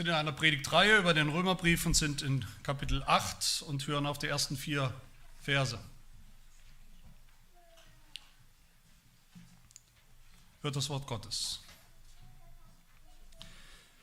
[0.00, 4.16] sind in einer Predigtreihe über den Römerbrief und sind in Kapitel 8 und hören auf
[4.16, 4.94] die ersten vier
[5.42, 5.78] Verse.
[10.62, 11.60] Hört das Wort Gottes.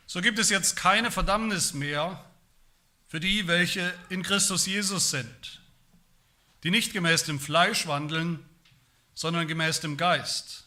[0.06, 2.24] So gibt es jetzt keine Verdammnis mehr
[3.08, 5.64] für die, welche in Christus Jesus sind,
[6.62, 8.48] die nicht gemäß dem Fleisch wandeln,
[9.16, 10.66] sondern gemäß dem Geist.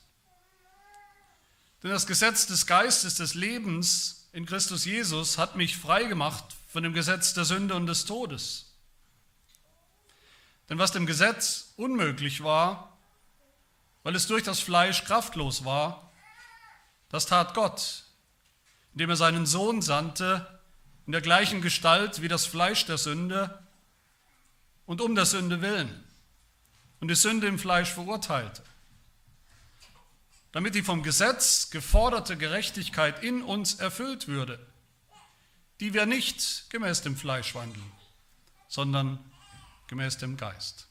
[1.84, 6.82] Denn das Gesetz des Geistes des Lebens in Christus Jesus hat mich frei gemacht von
[6.82, 8.66] dem Gesetz der Sünde und des Todes.
[10.68, 12.96] Denn was dem Gesetz unmöglich war,
[14.04, 16.10] weil es durch das Fleisch kraftlos war,
[17.08, 18.04] das tat Gott,
[18.92, 20.60] indem er seinen Sohn sandte,
[21.06, 23.60] in der gleichen Gestalt wie das Fleisch der Sünde
[24.86, 26.04] und um der Sünde willen
[27.00, 28.62] und die Sünde im Fleisch verurteilte,
[30.52, 34.64] damit die vom Gesetz geforderte Gerechtigkeit in uns erfüllt würde,
[35.78, 37.92] die wir nicht gemäß dem Fleisch wandeln,
[38.68, 39.18] sondern
[39.86, 40.86] gemäß dem Geist.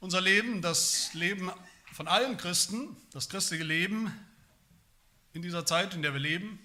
[0.00, 1.50] Unser Leben, das Leben
[1.92, 4.14] von allen Christen, das christliche Leben
[5.32, 6.58] in dieser Zeit, in der wir leben,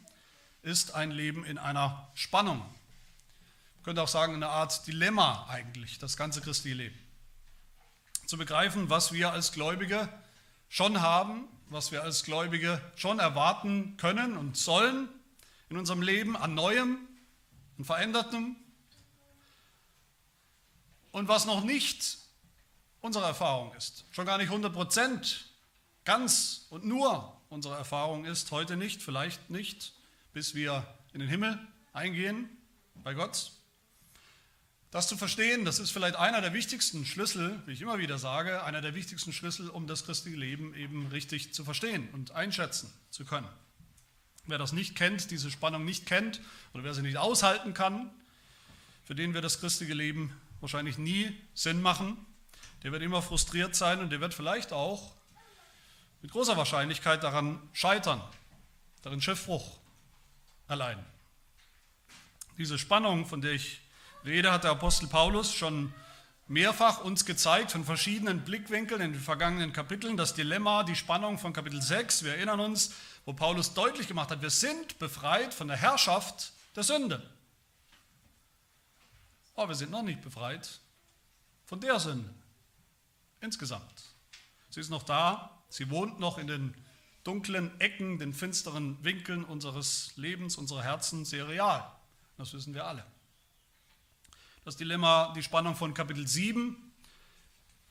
[0.61, 2.59] ist ein Leben in einer Spannung.
[2.59, 7.00] Man könnte auch sagen, eine Art Dilemma eigentlich, das ganze christliche Leben.
[8.25, 10.08] Zu begreifen, was wir als Gläubige
[10.70, 15.09] schon haben, was wir als Gläubige schon erwarten können und sollen
[15.70, 16.98] in unserem Leben an Neuem
[17.77, 18.55] und Verändertem
[21.11, 22.17] und was noch nicht
[23.02, 24.05] unsere Erfahrung ist.
[24.11, 25.50] Schon gar nicht 100 Prozent,
[26.05, 29.93] ganz und nur unsere Erfahrung ist, heute nicht, vielleicht nicht,
[30.33, 31.59] bis wir in den Himmel
[31.93, 32.49] eingehen
[33.03, 33.51] bei Gott.
[34.91, 38.63] Das zu verstehen, das ist vielleicht einer der wichtigsten Schlüssel, wie ich immer wieder sage,
[38.63, 43.25] einer der wichtigsten Schlüssel, um das christliche Leben eben richtig zu verstehen und einschätzen zu
[43.25, 43.47] können.
[44.45, 46.42] Wer das nicht kennt, diese Spannung nicht kennt
[46.73, 48.11] oder wer sie nicht aushalten kann,
[49.05, 52.17] für den wird das christliche Leben wahrscheinlich nie Sinn machen
[52.83, 55.13] der wird immer frustriert sein und der wird vielleicht auch
[56.23, 58.22] mit großer Wahrscheinlichkeit daran scheitern,
[59.02, 59.78] darin Schiffbruch
[60.70, 61.04] erleiden.
[62.58, 63.82] Diese Spannung, von der ich
[64.23, 65.94] rede, hat der Apostel Paulus schon
[66.48, 70.16] mehrfach uns gezeigt, von verschiedenen Blickwinkeln in den vergangenen Kapiteln.
[70.16, 72.94] Das Dilemma, die Spannung von Kapitel 6, wir erinnern uns,
[73.26, 77.22] wo Paulus deutlich gemacht hat, wir sind befreit von der Herrschaft der Sünde.
[79.55, 80.80] Aber wir sind noch nicht befreit
[81.66, 82.34] von der Sünde
[83.42, 84.04] insgesamt.
[84.70, 86.76] Sie ist noch da, sie wohnt noch in den
[87.23, 91.92] dunklen Ecken, den finsteren Winkeln unseres Lebens, unserer Herzen sehr real.
[92.38, 93.04] Das wissen wir alle.
[94.66, 96.78] Das Dilemma, die Spannung von Kapitel 7.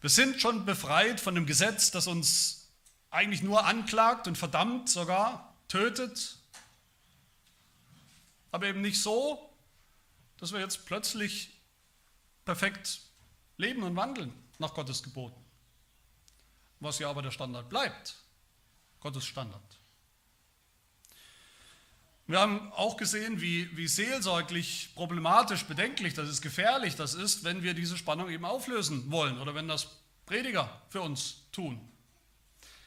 [0.00, 2.68] Wir sind schon befreit von dem Gesetz, das uns
[3.10, 6.36] eigentlich nur anklagt und verdammt sogar, tötet.
[8.52, 9.50] Aber eben nicht so,
[10.38, 11.50] dass wir jetzt plötzlich
[12.44, 13.00] perfekt
[13.56, 15.42] leben und wandeln nach Gottes Geboten
[16.82, 18.16] was ja aber der Standard bleibt,
[19.00, 19.62] Gottes Standard.
[22.26, 27.62] Wir haben auch gesehen, wie, wie seelsorglich problematisch, bedenklich das ist, gefährlich das ist, wenn
[27.62, 29.88] wir diese Spannung eben auflösen wollen oder wenn das
[30.24, 31.80] Prediger für uns tun.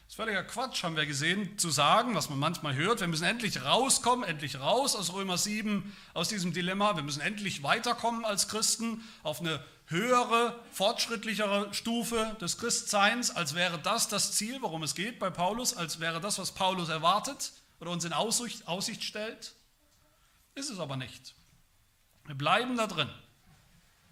[0.06, 3.02] Das ist völliger Quatsch, haben wir gesehen, zu sagen, was man manchmal hört.
[3.02, 6.96] Wir müssen endlich rauskommen, endlich raus aus Römer 7, aus diesem Dilemma.
[6.96, 13.80] Wir müssen endlich weiterkommen als Christen auf eine höhere, fortschrittlichere Stufe des Christseins, als wäre
[13.80, 17.92] das das Ziel, worum es geht bei Paulus, als wäre das, was Paulus erwartet oder
[17.92, 19.56] uns in Aussicht, Aussicht stellt.
[20.56, 21.36] Ist es aber nicht.
[22.26, 23.10] Wir bleiben da drin,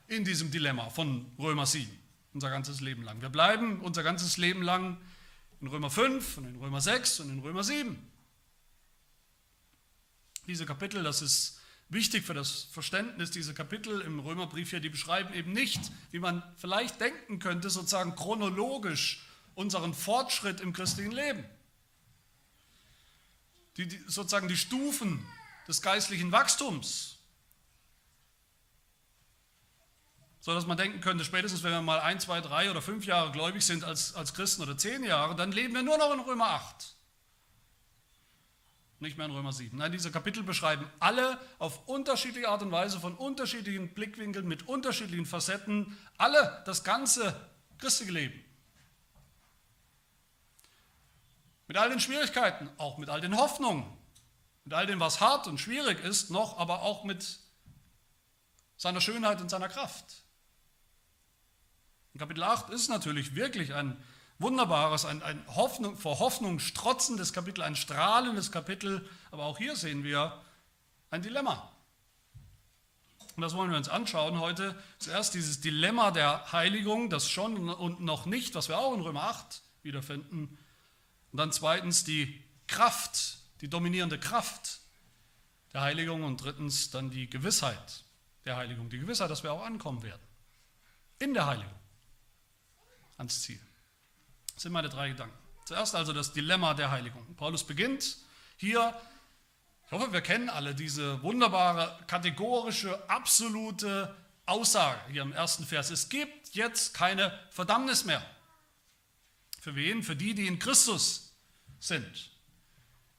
[0.08, 1.90] in diesem Dilemma von Römer 7,
[2.34, 3.22] unser ganzes Leben lang.
[3.22, 4.98] Wir bleiben unser ganzes Leben lang
[5.62, 7.98] in Römer 5 und in Römer 6 und in Römer 7.
[10.46, 11.60] Diese Kapitel, das ist
[11.94, 15.80] wichtig für das Verständnis dieser Kapitel im Römerbrief hier, die beschreiben eben nicht,
[16.12, 19.26] wie man vielleicht denken könnte, sozusagen chronologisch
[19.56, 21.46] unseren Fortschritt im christlichen Leben.
[23.78, 25.26] Die, die, sozusagen die Stufen
[25.68, 27.18] des geistlichen Wachstums.
[30.40, 33.32] So dass man denken könnte, spätestens wenn wir mal ein, zwei, drei oder fünf Jahre
[33.32, 36.50] gläubig sind als, als Christen oder zehn Jahre, dann leben wir nur noch in Römer
[36.50, 36.96] 8
[39.04, 39.78] nicht mehr in Römer 7.
[39.78, 45.28] Nein, diese Kapitel beschreiben alle auf unterschiedliche Art und Weise, von unterschiedlichen Blickwinkeln, mit unterschiedlichen
[45.28, 48.44] Facetten, alle das ganze christliche Leben.
[51.68, 53.86] Mit all den Schwierigkeiten, auch mit all den Hoffnungen,
[54.64, 57.40] mit all dem, was hart und schwierig ist, noch, aber auch mit
[58.78, 60.24] seiner Schönheit und seiner Kraft.
[62.14, 64.02] In Kapitel 8 ist natürlich wirklich ein
[64.44, 70.04] wunderbares, ein, ein Hoffnung, vor Hoffnung strotzendes Kapitel, ein strahlendes Kapitel, aber auch hier sehen
[70.04, 70.40] wir
[71.10, 71.72] ein Dilemma.
[73.36, 74.76] Und das wollen wir uns anschauen heute.
[75.00, 79.24] Zuerst dieses Dilemma der Heiligung, das schon und noch nicht, was wir auch in Römer
[79.24, 80.58] 8 wiederfinden.
[81.32, 84.82] Und dann zweitens die Kraft, die dominierende Kraft
[85.74, 88.04] der Heiligung und drittens dann die Gewissheit
[88.46, 90.22] der Heiligung, die Gewissheit, dass wir auch ankommen werden.
[91.18, 91.74] In der Heiligung.
[93.18, 93.60] Ans Ziel.
[94.64, 95.38] Sind meine drei Gedanken.
[95.66, 97.36] Zuerst also das Dilemma der Heiligung.
[97.36, 98.16] Paulus beginnt
[98.56, 98.98] hier,
[99.86, 104.16] ich hoffe, wir kennen alle diese wunderbare, kategorische, absolute
[104.46, 105.90] Aussage hier im ersten Vers.
[105.90, 108.26] Es gibt jetzt keine Verdammnis mehr.
[109.60, 110.02] Für wen?
[110.02, 111.36] Für die, die in Christus
[111.82, 112.32] sind.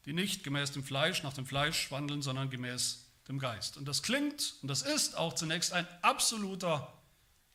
[0.07, 3.77] Die nicht gemäß dem Fleisch, nach dem Fleisch wandeln, sondern gemäß dem Geist.
[3.77, 6.91] Und das klingt, und das ist auch zunächst ein absoluter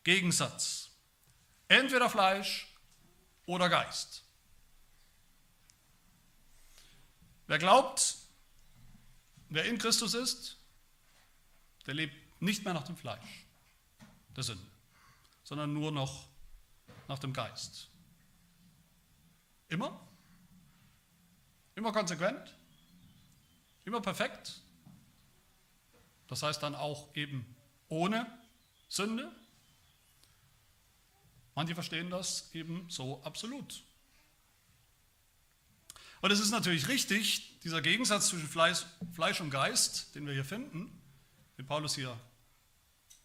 [0.04, 0.90] Gegensatz.
[1.66, 2.69] Entweder Fleisch
[3.50, 4.22] oder Geist.
[7.48, 8.16] Wer glaubt,
[9.48, 10.56] wer in Christus ist,
[11.84, 13.44] der lebt nicht mehr nach dem Fleisch
[14.36, 14.64] der Sünde,
[15.42, 16.28] sondern nur noch
[17.08, 17.88] nach dem Geist.
[19.68, 20.00] Immer?
[21.74, 22.54] Immer konsequent?
[23.84, 24.60] Immer perfekt?
[26.28, 27.56] Das heißt dann auch eben
[27.88, 28.26] ohne
[28.88, 29.34] Sünde?
[31.60, 33.82] Manche verstehen das eben so absolut.
[36.22, 40.46] Und es ist natürlich richtig, dieser Gegensatz zwischen Fleisch, Fleisch und Geist, den wir hier
[40.46, 40.90] finden,
[41.58, 42.18] den Paulus hier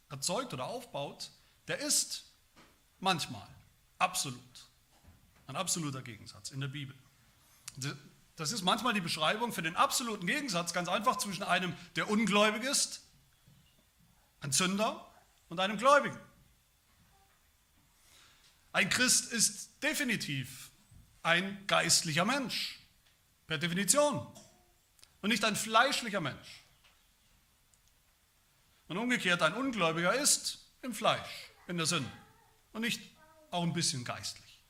[0.10, 1.32] erzeugt oder aufbaut,
[1.70, 2.26] der ist
[3.00, 3.48] manchmal
[4.00, 4.68] absolut.
[5.48, 6.98] Ein absoluter Gegensatz in der Bibel.
[8.36, 12.64] Das ist manchmal die Beschreibung für den absoluten Gegensatz ganz einfach zwischen einem, der ungläubig
[12.64, 13.02] ist,
[14.42, 15.10] ein Sünder,
[15.48, 16.20] und einem Gläubigen.
[18.76, 20.70] Ein Christ ist definitiv
[21.24, 22.78] ein geistlicher Mensch,
[23.48, 24.28] per Definition,
[25.22, 26.66] und nicht ein fleischlicher Mensch.
[28.90, 32.12] Und umgekehrt, ein Ungläubiger ist im Fleisch, in der Sünde
[32.74, 33.02] und nicht
[33.50, 34.62] auch ein bisschen geistlich.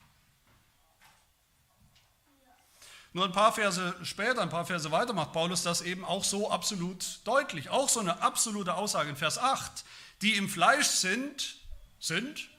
[3.11, 6.51] Nur ein paar Verse später, ein paar Verse weiter macht Paulus das eben auch so
[6.51, 7.69] absolut deutlich.
[7.69, 9.83] Auch so eine absolute Aussage in Vers 8.
[10.21, 11.57] Die im Fleisch sind,
[11.99, 12.51] sind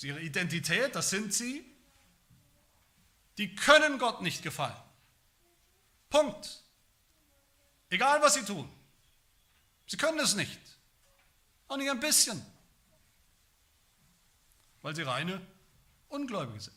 [0.00, 1.62] ist ihre Identität, das sind sie,
[3.36, 4.82] die können Gott nicht gefallen.
[6.08, 6.64] Punkt.
[7.90, 8.66] Egal was sie tun.
[9.86, 10.58] Sie können es nicht.
[11.68, 12.42] Auch nicht ein bisschen.
[14.80, 15.46] Weil sie reine
[16.08, 16.76] Ungläubige sind.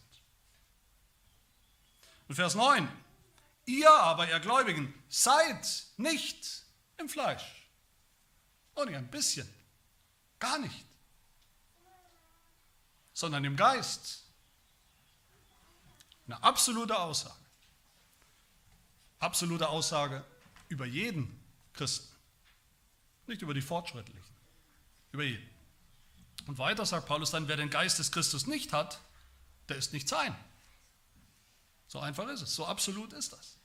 [2.27, 2.89] Und Vers 9.
[3.65, 6.65] Ihr aber, ihr Gläubigen, seid nicht
[6.97, 7.69] im Fleisch.
[8.75, 9.47] Auch nicht ein bisschen.
[10.39, 10.92] Gar nicht
[13.23, 14.21] sondern im Geist.
[16.25, 17.39] Eine absolute Aussage.
[19.19, 20.25] Absolute Aussage
[20.67, 21.39] über jeden
[21.71, 22.13] Christen.
[23.27, 24.21] Nicht über die Fortschrittlichen.
[25.13, 25.49] Über jeden.
[26.47, 28.99] Und weiter sagt Paulus dann, wer den Geist des Christus nicht hat,
[29.69, 30.35] der ist nicht sein.
[31.87, 33.55] So einfach ist es, so absolut ist das.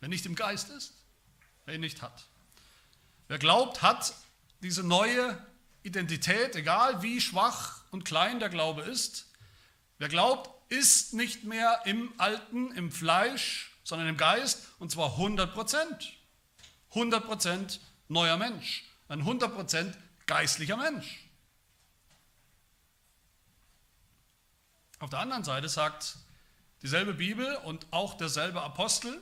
[0.00, 0.94] Wer nicht im Geist ist,
[1.64, 2.26] wer ihn nicht hat.
[3.28, 4.12] Wer glaubt, hat
[4.62, 5.40] diese neue
[5.82, 9.26] Identität, egal wie schwach und klein der Glaube ist.
[9.98, 15.52] Wer glaubt, ist nicht mehr im Alten, im Fleisch, sondern im Geist, und zwar 100
[15.52, 16.12] Prozent.
[16.90, 21.28] 100 Prozent neuer Mensch, ein 100 Prozent geistlicher Mensch.
[24.98, 26.16] Auf der anderen Seite sagt
[26.82, 29.20] dieselbe Bibel und auch derselbe Apostel,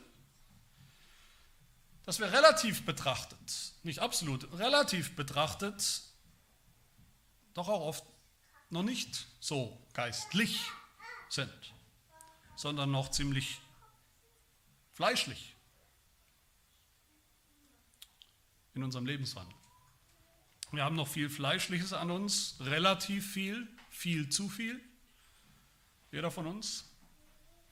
[2.05, 6.03] dass wir relativ betrachtet, nicht absolut, relativ betrachtet
[7.59, 8.05] doch auch oft
[8.71, 10.61] noch nicht so geistlich
[11.29, 11.75] sind,
[12.57, 13.61] sondern noch ziemlich
[14.93, 15.55] fleischlich
[18.75, 19.55] in unserem Lebenswandel.
[20.71, 24.81] Wir haben noch viel Fleischliches an uns, relativ viel, viel zu viel.
[26.13, 26.85] Jeder von uns.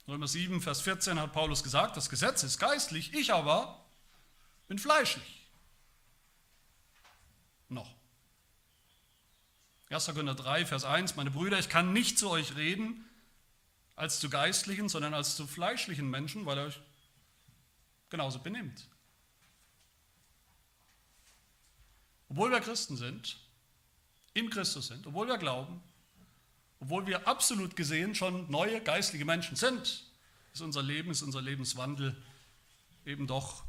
[0.07, 3.85] Römer 7, Vers 14 hat Paulus gesagt, das Gesetz ist geistlich, ich aber
[4.67, 5.47] bin fleischlich.
[7.69, 7.96] Noch.
[9.89, 10.05] 1.
[10.07, 13.05] Korinther 3, Vers 1, meine Brüder, ich kann nicht zu euch reden
[13.95, 16.79] als zu geistlichen, sondern als zu fleischlichen Menschen, weil er euch
[18.09, 18.87] genauso benimmt.
[22.29, 23.37] Obwohl wir Christen sind,
[24.33, 25.81] in Christus sind, obwohl wir glauben,
[26.79, 30.03] obwohl wir absolut gesehen schon neue geistliche Menschen sind,
[30.53, 32.15] ist unser Leben, ist unser Lebenswandel
[33.05, 33.63] eben doch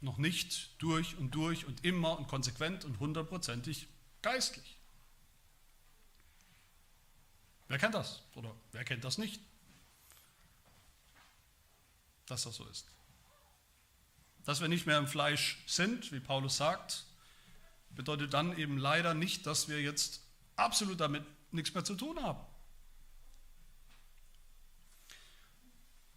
[0.00, 3.88] noch nicht durch und durch und immer und konsequent und hundertprozentig
[4.22, 4.78] geistlich.
[7.68, 8.22] Wer kennt das?
[8.34, 9.40] Oder wer kennt das nicht?
[12.26, 12.86] Dass das so ist.
[14.44, 17.04] Dass wir nicht mehr im Fleisch sind, wie Paulus sagt,
[17.90, 20.20] bedeutet dann eben leider nicht, dass wir jetzt
[20.56, 22.40] absolut damit nichts mehr zu tun haben.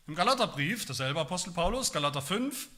[0.08, 2.70] Im Galaterbrief, derselbe Apostel Paulus, Galater 5,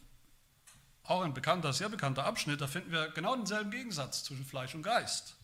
[1.03, 4.83] auch ein bekannter, sehr bekannter Abschnitt, da finden wir genau denselben Gegensatz zwischen Fleisch und
[4.83, 5.35] Geist.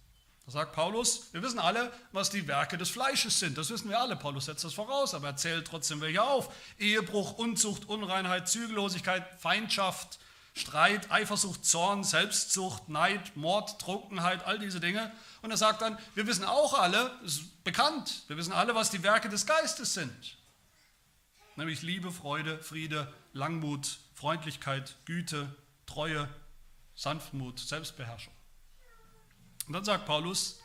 [0.45, 3.57] Da sagt Paulus, wir wissen alle, was die Werke des Fleisches sind.
[3.57, 4.15] Das wissen wir alle.
[4.15, 6.53] Paulus setzt das voraus, aber er zählt trotzdem welche auf.
[6.77, 10.19] Ehebruch, Unzucht, Unreinheit, Zügellosigkeit, Feindschaft,
[10.53, 15.11] Streit, Eifersucht, Zorn, Selbstsucht, Neid, Mord, Trunkenheit, all diese Dinge.
[15.41, 19.01] Und er sagt dann, wir wissen auch alle, ist bekannt, wir wissen alle, was die
[19.01, 20.37] Werke des Geistes sind.
[21.55, 25.53] Nämlich Liebe, Freude, Friede, Langmut, Freundlichkeit, Güte,
[25.87, 26.29] Treue,
[26.93, 28.34] Sanftmut, Selbstbeherrschung.
[29.67, 30.61] Und dann sagt Paulus,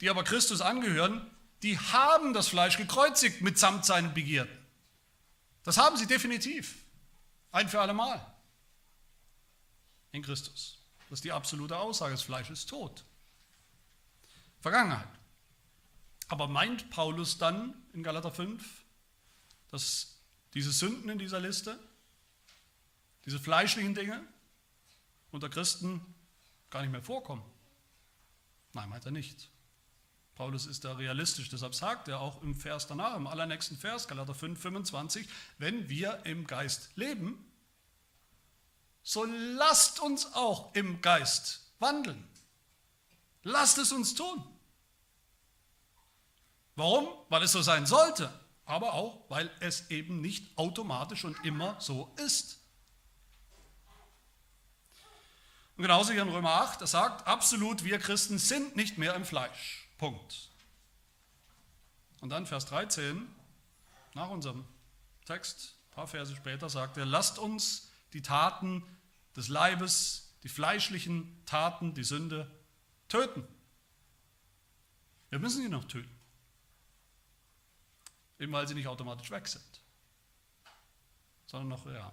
[0.00, 1.30] die aber Christus angehören,
[1.62, 4.56] die haben das Fleisch gekreuzigt mitsamt seinen Begierden.
[5.62, 6.84] Das haben sie definitiv.
[7.52, 8.24] Ein für alle Mal.
[10.12, 10.78] In Christus.
[11.08, 12.12] Das ist die absolute Aussage.
[12.12, 13.04] Das Fleisch ist tot.
[14.60, 15.08] Vergangenheit.
[16.28, 18.84] Aber meint Paulus dann in Galater 5,
[19.70, 20.16] dass
[20.54, 21.78] diese Sünden in dieser Liste,
[23.26, 24.22] diese fleischlichen Dinge
[25.30, 26.14] unter Christen
[26.70, 27.42] gar nicht mehr vorkommen?
[28.72, 29.50] Nein, meint er nicht.
[30.34, 34.34] Paulus ist da realistisch, deshalb sagt er auch im Vers danach, im allernächsten Vers, Galater
[34.34, 37.44] 5, 25, wenn wir im Geist leben,
[39.02, 42.26] so lasst uns auch im Geist wandeln.
[43.42, 44.42] Lasst es uns tun.
[46.76, 47.08] Warum?
[47.28, 48.32] Weil es so sein sollte,
[48.64, 52.59] aber auch, weil es eben nicht automatisch und immer so ist.
[55.80, 59.24] Und genauso hier in Römer 8, er sagt, absolut, wir Christen sind nicht mehr im
[59.24, 59.88] Fleisch.
[59.96, 60.50] Punkt.
[62.20, 63.26] Und dann Vers 13,
[64.12, 64.66] nach unserem
[65.24, 68.84] Text, ein paar Verse später, sagt er, lasst uns die Taten
[69.34, 72.50] des Leibes, die fleischlichen Taten, die Sünde
[73.08, 73.48] töten.
[75.30, 76.14] Wir müssen sie noch töten.
[78.38, 79.64] Eben weil sie nicht automatisch weg sind,
[81.46, 82.12] sondern noch real.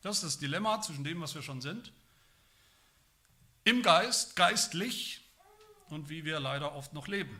[0.00, 1.92] Das ist das Dilemma zwischen dem, was wir schon sind
[3.64, 5.20] im Geist, geistlich
[5.88, 7.38] und wie wir leider oft noch leben,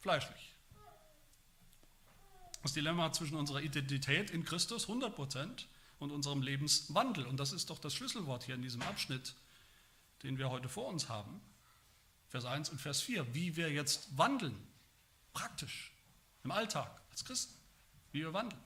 [0.00, 0.54] fleischlich.
[2.62, 5.64] Das Dilemma zwischen unserer Identität in Christus 100%
[5.98, 7.26] und unserem Lebenswandel.
[7.26, 9.34] Und das ist doch das Schlüsselwort hier in diesem Abschnitt,
[10.22, 11.40] den wir heute vor uns haben.
[12.28, 13.34] Vers 1 und Vers 4.
[13.34, 14.56] Wie wir jetzt wandeln,
[15.32, 15.92] praktisch,
[16.44, 17.54] im Alltag, als Christen.
[18.12, 18.62] Wie wir wandeln.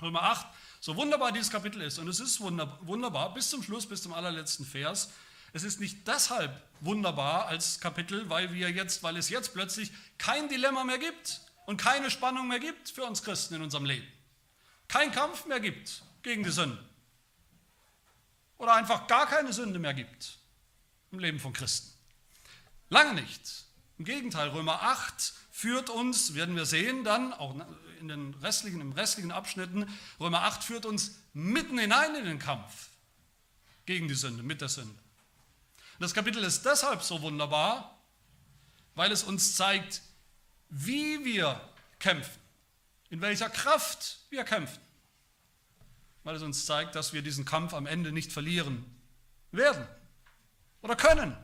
[0.00, 0.46] Römer 8,
[0.80, 4.64] so wunderbar dieses Kapitel ist, und es ist wunderbar bis zum Schluss, bis zum allerletzten
[4.64, 5.10] Vers,
[5.52, 10.48] es ist nicht deshalb wunderbar als Kapitel, weil wir jetzt, weil es jetzt plötzlich kein
[10.48, 14.06] Dilemma mehr gibt und keine Spannung mehr gibt für uns Christen in unserem Leben.
[14.88, 16.82] Kein Kampf mehr gibt gegen die Sünde.
[18.58, 20.38] Oder einfach gar keine Sünde mehr gibt
[21.12, 21.96] im Leben von Christen.
[22.90, 23.64] Lange nicht.
[23.98, 27.54] Im Gegenteil, Römer 8 führt uns, werden wir sehen dann, auch
[28.00, 29.86] in den restlichen, im restlichen Abschnitten,
[30.20, 32.90] Römer 8 führt uns mitten hinein in den Kampf
[33.86, 34.98] gegen die Sünde, mit der Sünde.
[35.98, 37.98] Das Kapitel ist deshalb so wunderbar,
[38.94, 40.02] weil es uns zeigt,
[40.68, 41.60] wie wir
[41.98, 42.40] kämpfen,
[43.10, 44.80] in welcher Kraft wir kämpfen.
[46.24, 48.84] Weil es uns zeigt, dass wir diesen Kampf am Ende nicht verlieren
[49.50, 49.86] werden
[50.82, 51.36] oder können.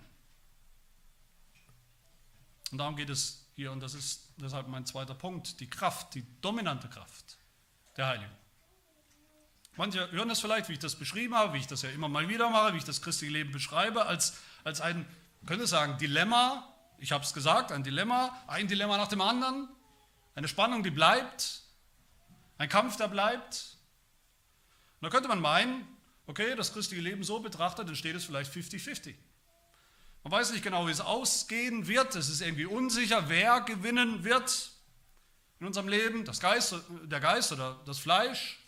[2.70, 6.25] Und darum geht es hier, und das ist deshalb mein zweiter Punkt, die Kraft, die
[6.40, 7.38] dominante Kraft
[7.96, 8.43] der Heiligen.
[9.76, 12.28] Manche hören das vielleicht, wie ich das beschrieben habe, wie ich das ja immer mal
[12.28, 15.04] wieder mache, wie ich das christliche Leben beschreibe, als, als ein,
[15.47, 16.73] könnte sagen, Dilemma.
[16.99, 19.69] Ich habe es gesagt, ein Dilemma, ein Dilemma nach dem anderen,
[20.37, 21.62] eine Spannung, die bleibt,
[22.57, 23.76] ein Kampf, der bleibt.
[25.00, 25.88] Und da könnte man meinen,
[26.26, 29.14] okay, das christliche Leben so betrachtet, dann steht es vielleicht 50-50.
[30.23, 32.14] Man weiß nicht genau, wie es ausgehen wird.
[32.14, 34.71] Es ist irgendwie unsicher, wer gewinnen wird
[35.59, 38.59] in unserem Leben, das Geist, der Geist oder das Fleisch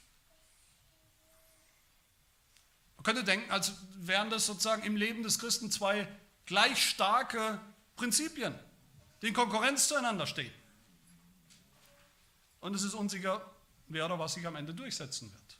[3.06, 6.08] könnte denken, als wären das sozusagen im Leben des Christen zwei
[6.44, 7.60] gleich starke
[7.94, 8.52] Prinzipien,
[9.22, 10.52] die in Konkurrenz zueinander stehen.
[12.58, 13.48] Und es ist unsicher,
[13.86, 15.58] wer oder was sich am Ende durchsetzen wird.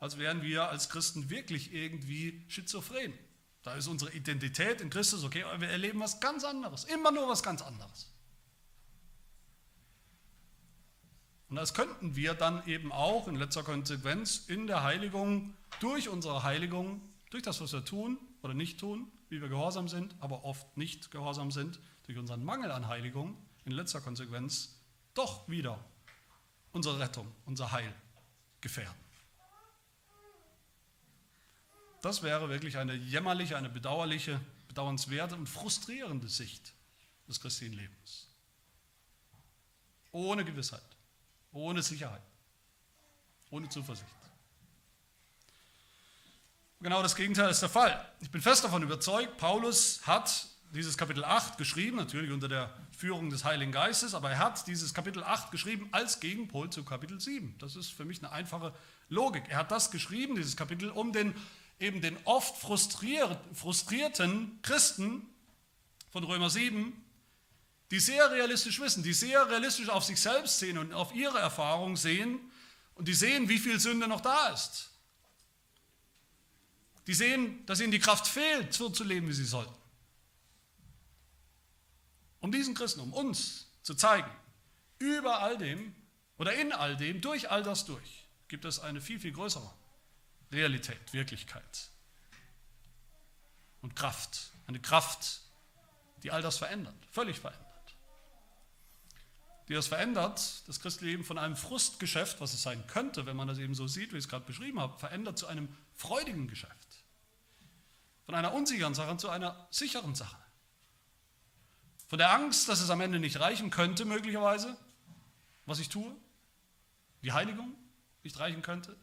[0.00, 3.16] Als wären wir als Christen wirklich irgendwie schizophren.
[3.62, 7.28] Da ist unsere Identität in Christus okay, aber wir erleben was ganz anderes, immer nur
[7.28, 8.12] was ganz anderes.
[11.54, 16.42] Und das könnten wir dann eben auch in letzter Konsequenz in der Heiligung, durch unsere
[16.42, 20.76] Heiligung, durch das, was wir tun oder nicht tun, wie wir gehorsam sind, aber oft
[20.76, 24.80] nicht gehorsam sind, durch unseren Mangel an Heiligung, in letzter Konsequenz
[25.14, 25.78] doch wieder
[26.72, 27.94] unsere Rettung, unser Heil
[28.60, 28.98] gefährden.
[32.02, 36.74] Das wäre wirklich eine jämmerliche, eine bedauerliche, bedauernswerte und frustrierende Sicht
[37.28, 38.28] des christlichen Lebens.
[40.10, 40.93] Ohne Gewissheit,
[41.54, 42.20] ohne Sicherheit,
[43.50, 44.06] ohne Zuversicht.
[46.80, 48.06] Genau das Gegenteil ist der Fall.
[48.20, 53.30] Ich bin fest davon überzeugt, Paulus hat dieses Kapitel 8 geschrieben, natürlich unter der Führung
[53.30, 57.56] des Heiligen Geistes, aber er hat dieses Kapitel 8 geschrieben als Gegenpol zu Kapitel 7.
[57.58, 58.74] Das ist für mich eine einfache
[59.08, 59.44] Logik.
[59.48, 61.32] Er hat das geschrieben, dieses Kapitel, um den
[61.78, 65.28] eben den oft frustrierten Christen
[66.10, 67.03] von Römer 7,
[67.90, 71.96] die sehr realistisch wissen, die sehr realistisch auf sich selbst sehen und auf ihre Erfahrung
[71.96, 72.40] sehen
[72.94, 74.90] und die sehen, wie viel Sünde noch da ist.
[77.06, 79.74] Die sehen, dass ihnen die Kraft fehlt, so zu leben, wie sie sollten.
[82.40, 84.30] Um diesen Christen, um uns zu zeigen,
[84.98, 85.94] über all dem
[86.38, 89.70] oder in all dem, durch all das durch, gibt es eine viel, viel größere
[90.52, 91.90] Realität, Wirklichkeit
[93.82, 94.50] und Kraft.
[94.66, 95.42] Eine Kraft,
[96.22, 97.63] die all das verändert, völlig verändert.
[99.68, 103.58] Die das verändert, das Christleben von einem Frustgeschäft, was es sein könnte, wenn man das
[103.58, 107.04] eben so sieht, wie ich es gerade beschrieben habe, verändert zu einem freudigen Geschäft.
[108.26, 110.36] Von einer unsicheren Sache zu einer sicheren Sache.
[112.08, 114.76] Von der Angst, dass es am Ende nicht reichen könnte, möglicherweise,
[115.66, 116.14] was ich tue,
[117.22, 117.74] die Heiligung
[118.22, 118.96] nicht reichen könnte,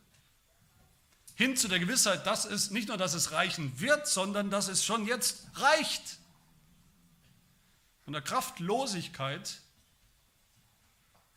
[1.36, 4.86] hin zu der Gewissheit, dass es nicht nur, dass es reichen wird, sondern dass es
[4.86, 6.20] schon jetzt reicht.
[8.04, 9.62] Von der Kraftlosigkeit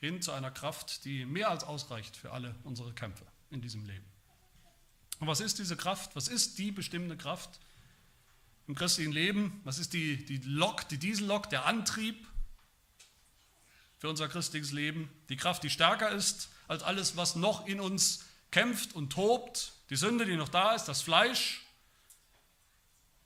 [0.05, 4.05] hin zu einer Kraft, die mehr als ausreicht für alle unsere Kämpfe in diesem Leben.
[5.21, 6.15] Und was ist diese Kraft?
[6.17, 7.61] Was ist die bestimmte Kraft
[8.67, 9.61] im christlichen Leben?
[9.65, 12.27] Was ist die, die Lok, die Diesellok, der Antrieb
[13.99, 15.09] für unser christliches Leben?
[15.29, 19.97] Die Kraft, die stärker ist als alles, was noch in uns kämpft und tobt, die
[19.97, 21.63] Sünde, die noch da ist, das Fleisch,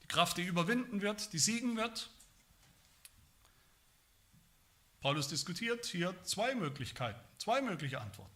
[0.02, 2.11] die Kraft, die überwinden wird, die siegen wird.
[5.00, 8.34] Paulus diskutiert hier zwei Möglichkeiten, zwei mögliche Antworten.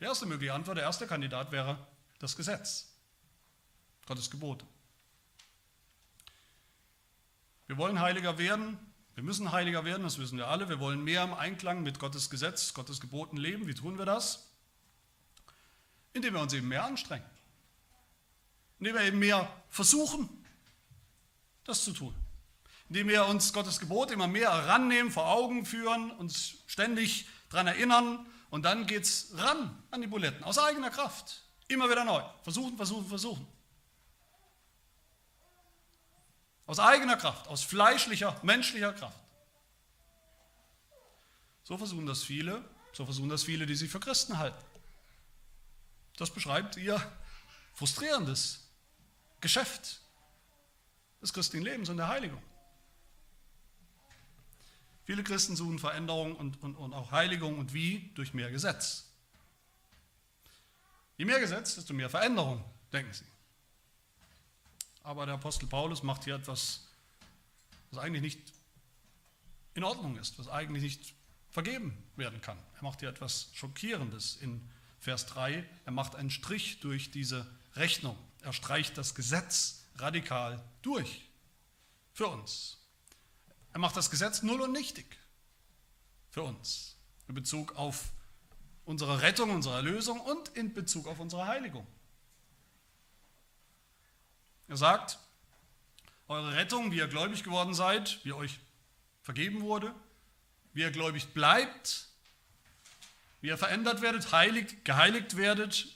[0.00, 1.86] Die erste mögliche Antwort, der erste Kandidat wäre
[2.18, 2.94] das Gesetz,
[4.06, 4.66] Gottes Gebote.
[7.66, 8.78] Wir wollen heiliger werden,
[9.14, 10.68] wir müssen heiliger werden, das wissen wir alle.
[10.68, 13.66] Wir wollen mehr im Einklang mit Gottes Gesetz, Gottes Geboten leben.
[13.66, 14.50] Wie tun wir das?
[16.12, 17.24] Indem wir uns eben mehr anstrengen.
[18.80, 20.28] Indem wir eben mehr versuchen,
[21.64, 22.14] das zu tun.
[22.88, 28.26] Indem wir uns Gottes Gebot immer mehr herannehmen, vor Augen führen, uns ständig daran erinnern
[28.50, 31.42] und dann geht es ran an die Buletten, aus eigener Kraft.
[31.68, 32.22] Immer wieder neu.
[32.42, 33.46] Versuchen, versuchen, versuchen.
[36.66, 39.18] Aus eigener Kraft, aus fleischlicher, menschlicher Kraft.
[41.62, 44.62] So versuchen das viele, so versuchen das viele, die sich für Christen halten.
[46.16, 47.00] Das beschreibt ihr
[47.74, 48.68] frustrierendes
[49.40, 50.00] Geschäft
[51.20, 52.42] des christlichen Lebens und der Heiligung.
[55.04, 58.10] Viele Christen suchen Veränderung und, und, und auch Heiligung und wie?
[58.14, 59.10] Durch mehr Gesetz.
[61.16, 63.24] Je mehr Gesetz, desto mehr Veränderung, denken sie.
[65.02, 66.88] Aber der Apostel Paulus macht hier etwas,
[67.90, 68.52] was eigentlich nicht
[69.74, 71.14] in Ordnung ist, was eigentlich nicht
[71.50, 72.58] vergeben werden kann.
[72.76, 74.66] Er macht hier etwas Schockierendes in
[74.98, 78.16] Vers 3, er macht einen Strich durch diese Rechnung.
[78.40, 81.28] Er streicht das Gesetz radikal durch
[82.14, 82.78] für uns.
[83.74, 85.04] Er macht das Gesetz null und nichtig
[86.30, 88.12] für uns in Bezug auf
[88.84, 91.84] unsere Rettung, unsere Erlösung und in Bezug auf unsere Heiligung.
[94.68, 95.18] Er sagt,
[96.28, 98.60] eure Rettung, wie ihr gläubig geworden seid, wie euch
[99.22, 99.92] vergeben wurde,
[100.72, 102.08] wie ihr gläubig bleibt,
[103.40, 105.88] wie ihr verändert werdet, heiligt, geheiligt werdet,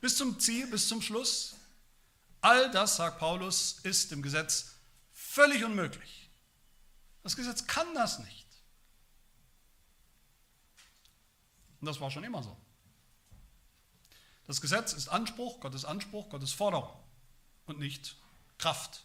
[0.00, 1.56] bis zum Ziel, bis zum Schluss.
[2.42, 4.76] All das, sagt Paulus, ist im Gesetz
[5.12, 6.25] völlig unmöglich.
[7.26, 8.46] Das Gesetz kann das nicht.
[11.80, 12.56] Und das war schon immer so.
[14.46, 16.96] Das Gesetz ist Anspruch, Gottes Anspruch, Gottes Forderung
[17.66, 18.14] und nicht
[18.58, 19.02] Kraft.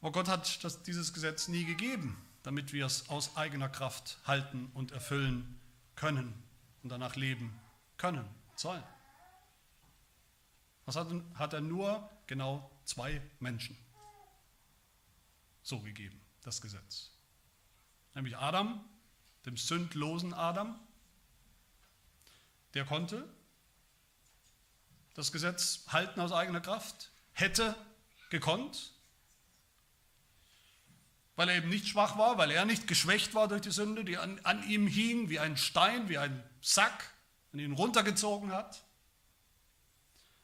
[0.00, 4.70] Aber Gott hat das, dieses Gesetz nie gegeben damit wir es aus eigener Kraft halten
[4.72, 5.60] und erfüllen
[5.96, 6.32] können
[6.84, 7.52] und danach leben
[7.96, 8.84] können, sollen.
[10.84, 13.76] Was hat, hat er nur genau zwei Menschen
[15.66, 17.10] so gegeben, das Gesetz.
[18.14, 18.82] nämlich Adam,
[19.44, 20.78] dem sündlosen Adam.
[22.74, 23.28] Der konnte
[25.14, 27.74] das Gesetz halten aus eigener Kraft, hätte
[28.30, 28.92] gekonnt,
[31.34, 34.18] weil er eben nicht schwach war, weil er nicht geschwächt war durch die Sünde, die
[34.18, 37.12] an, an ihm hing wie ein Stein, wie ein Sack,
[37.52, 38.84] und ihn runtergezogen hat.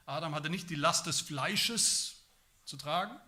[0.07, 2.25] Adam hatte nicht die Last des Fleisches
[2.65, 3.19] zu tragen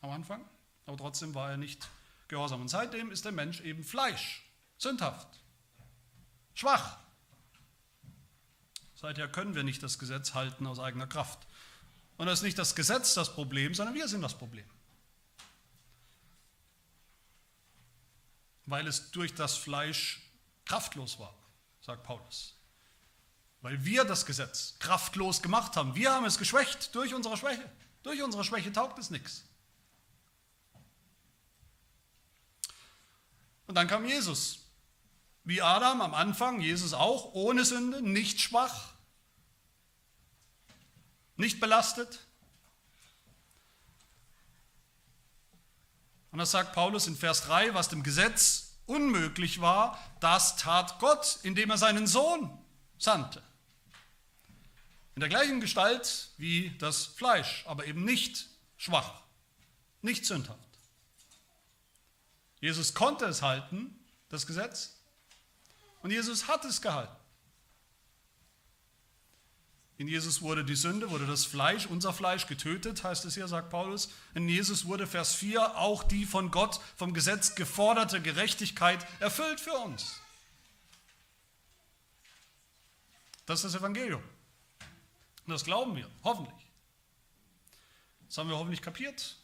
[0.00, 0.44] am Anfang,
[0.90, 1.88] aber trotzdem war er nicht
[2.26, 2.60] gehorsam.
[2.62, 4.42] Und seitdem ist der Mensch eben Fleisch,
[4.76, 5.28] sündhaft,
[6.52, 6.98] schwach.
[8.96, 11.46] Seither können wir nicht das Gesetz halten aus eigener Kraft.
[12.16, 14.68] Und das ist nicht das Gesetz das Problem, sondern wir sind das Problem.
[18.66, 20.20] Weil es durch das Fleisch
[20.64, 21.34] kraftlos war,
[21.80, 22.56] sagt Paulus.
[23.60, 25.94] Weil wir das Gesetz kraftlos gemacht haben.
[25.94, 27.70] Wir haben es geschwächt durch unsere Schwäche.
[28.02, 29.44] Durch unsere Schwäche taugt es nichts.
[33.70, 34.66] Und dann kam Jesus.
[35.44, 38.94] Wie Adam am Anfang, Jesus auch, ohne Sünde, nicht schwach,
[41.36, 42.18] nicht belastet.
[46.32, 51.38] Und das sagt Paulus in Vers 3, was dem Gesetz unmöglich war, das tat Gott,
[51.44, 52.50] indem er seinen Sohn
[52.98, 53.40] sandte.
[55.14, 59.22] In der gleichen Gestalt wie das Fleisch, aber eben nicht schwach,
[60.02, 60.69] nicht sündhaft.
[62.60, 64.96] Jesus konnte es halten, das Gesetz,
[66.02, 67.14] und Jesus hat es gehalten.
[69.98, 73.68] In Jesus wurde die Sünde, wurde das Fleisch, unser Fleisch getötet, heißt es hier, sagt
[73.68, 74.10] Paulus.
[74.34, 79.74] In Jesus wurde, Vers 4, auch die von Gott vom Gesetz geforderte Gerechtigkeit erfüllt für
[79.74, 80.18] uns.
[83.44, 84.22] Das ist das Evangelium.
[85.46, 86.66] Und das glauben wir, hoffentlich.
[88.26, 89.36] Das haben wir hoffentlich kapiert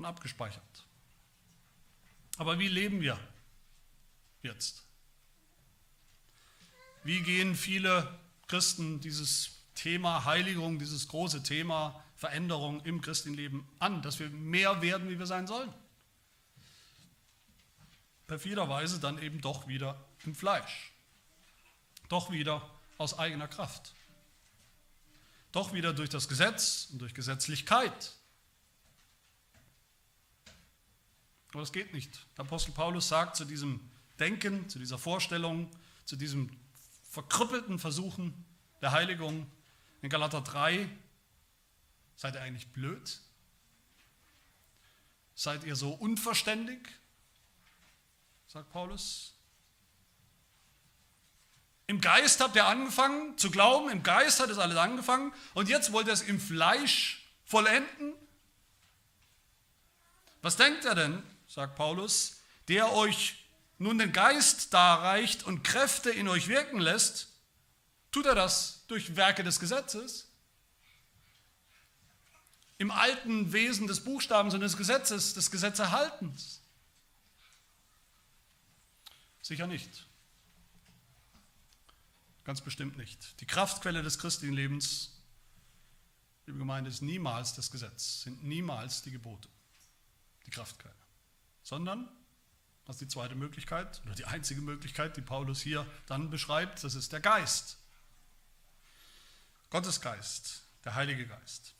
[0.00, 0.86] und abgespeichert.
[2.38, 3.20] Aber wie leben wir
[4.42, 4.82] jetzt?
[7.04, 14.18] Wie gehen viele Christen dieses Thema Heiligung, dieses große Thema Veränderung im Christenleben an, dass
[14.18, 15.70] wir mehr werden, wie wir sein sollen?
[18.26, 20.92] Perfiderweise dann eben doch wieder im Fleisch.
[22.08, 23.92] Doch wieder aus eigener Kraft.
[25.52, 28.14] Doch wieder durch das Gesetz und durch Gesetzlichkeit.
[31.50, 32.26] Aber das geht nicht.
[32.36, 33.80] Der Apostel Paulus sagt zu diesem
[34.18, 35.68] Denken, zu dieser Vorstellung,
[36.04, 36.50] zu diesem
[37.10, 38.44] verkrüppelten Versuchen
[38.80, 39.50] der Heiligung
[40.02, 40.88] in Galater 3,
[42.16, 43.20] seid ihr eigentlich blöd?
[45.34, 46.78] Seid ihr so unverständig?
[48.46, 49.34] sagt Paulus.
[51.86, 55.92] Im Geist habt ihr angefangen zu glauben, im Geist hat es alles angefangen und jetzt
[55.92, 58.12] wollt ihr es im Fleisch vollenden?
[60.42, 63.44] Was denkt er denn, sagt Paulus, der euch
[63.78, 67.28] nun den Geist darreicht und Kräfte in euch wirken lässt?
[68.12, 70.28] Tut er das durch Werke des Gesetzes?
[72.78, 76.62] Im alten Wesen des Buchstabens und des Gesetzes, des Gesetzerhaltens?
[79.42, 80.06] Sicher nicht.
[82.44, 83.40] Ganz bestimmt nicht.
[83.40, 85.20] Die Kraftquelle des christlichen Lebens,
[86.46, 89.48] liebe Gemeinde, ist niemals das Gesetz, sind niemals die Gebote,
[90.46, 90.94] die Kraftquelle,
[91.70, 92.08] sondern,
[92.84, 96.96] das ist die zweite Möglichkeit, oder die einzige Möglichkeit, die Paulus hier dann beschreibt, das
[96.96, 97.78] ist der Geist.
[99.70, 101.74] Gottes Geist, der Heilige Geist.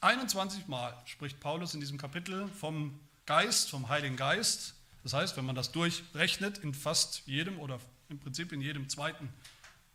[0.00, 4.74] 21 Mal spricht Paulus in diesem Kapitel vom Geist, vom Heiligen Geist.
[5.04, 9.32] Das heißt, wenn man das durchrechnet, in fast jedem oder im Prinzip in jedem zweiten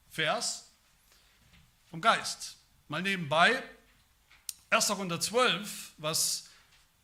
[0.10, 0.72] Vers
[1.90, 2.56] vom Geist.
[2.88, 3.62] Mal nebenbei,
[4.70, 4.88] 1.
[4.88, 6.51] Korinther 12, was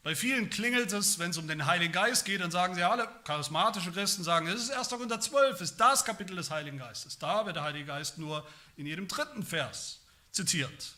[0.08, 3.10] bei vielen klingelt es, wenn es um den Heiligen Geist geht, dann sagen sie alle,
[3.26, 4.88] charismatische Christen sagen, es ist 1.
[4.88, 7.20] Korinther 12, ist das Kapitel des Heiligen Geistes.
[7.20, 10.00] Da wird der Heilige Geist nur in jedem dritten Vers
[10.32, 10.96] zitiert.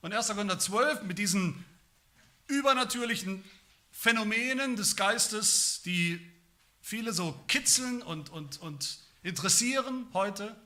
[0.00, 0.26] Und 1.
[0.30, 1.64] Korinther 12 mit diesen
[2.48, 3.44] übernatürlichen
[3.92, 6.20] Phänomenen des Geistes, die
[6.80, 10.56] viele so kitzeln und, und, und interessieren heute,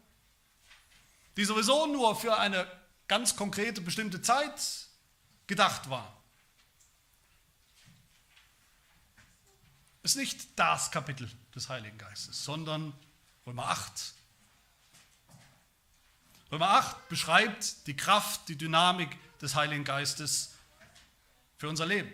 [1.36, 2.66] die sowieso nur für eine
[3.08, 4.86] ganz konkrete, bestimmte Zeit
[5.46, 6.23] gedacht war.
[10.04, 12.92] Ist nicht das Kapitel des Heiligen Geistes, sondern
[13.46, 14.14] Römer 8.
[16.52, 20.56] Römer 8 beschreibt die Kraft, die Dynamik des Heiligen Geistes
[21.56, 22.12] für unser Leben.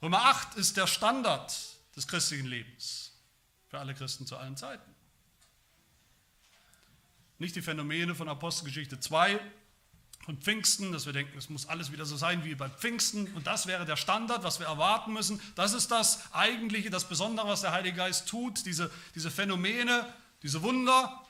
[0.00, 1.54] Römer 8 ist der Standard
[1.94, 3.12] des christlichen Lebens
[3.68, 4.94] für alle Christen zu allen Zeiten.
[7.38, 9.38] Nicht die Phänomene von Apostelgeschichte 2,
[10.26, 13.46] von Pfingsten, dass wir denken, es muss alles wieder so sein wie bei Pfingsten und
[13.46, 15.40] das wäre der Standard, was wir erwarten müssen.
[15.54, 20.04] Das ist das Eigentliche, das Besondere, was der Heilige Geist tut, diese, diese Phänomene,
[20.42, 21.22] diese Wunder,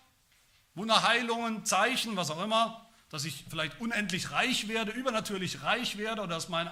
[0.75, 6.37] Wunderheilungen, Zeichen, was auch immer, dass ich vielleicht unendlich reich werde, übernatürlich reich werde oder
[6.37, 6.71] dass mein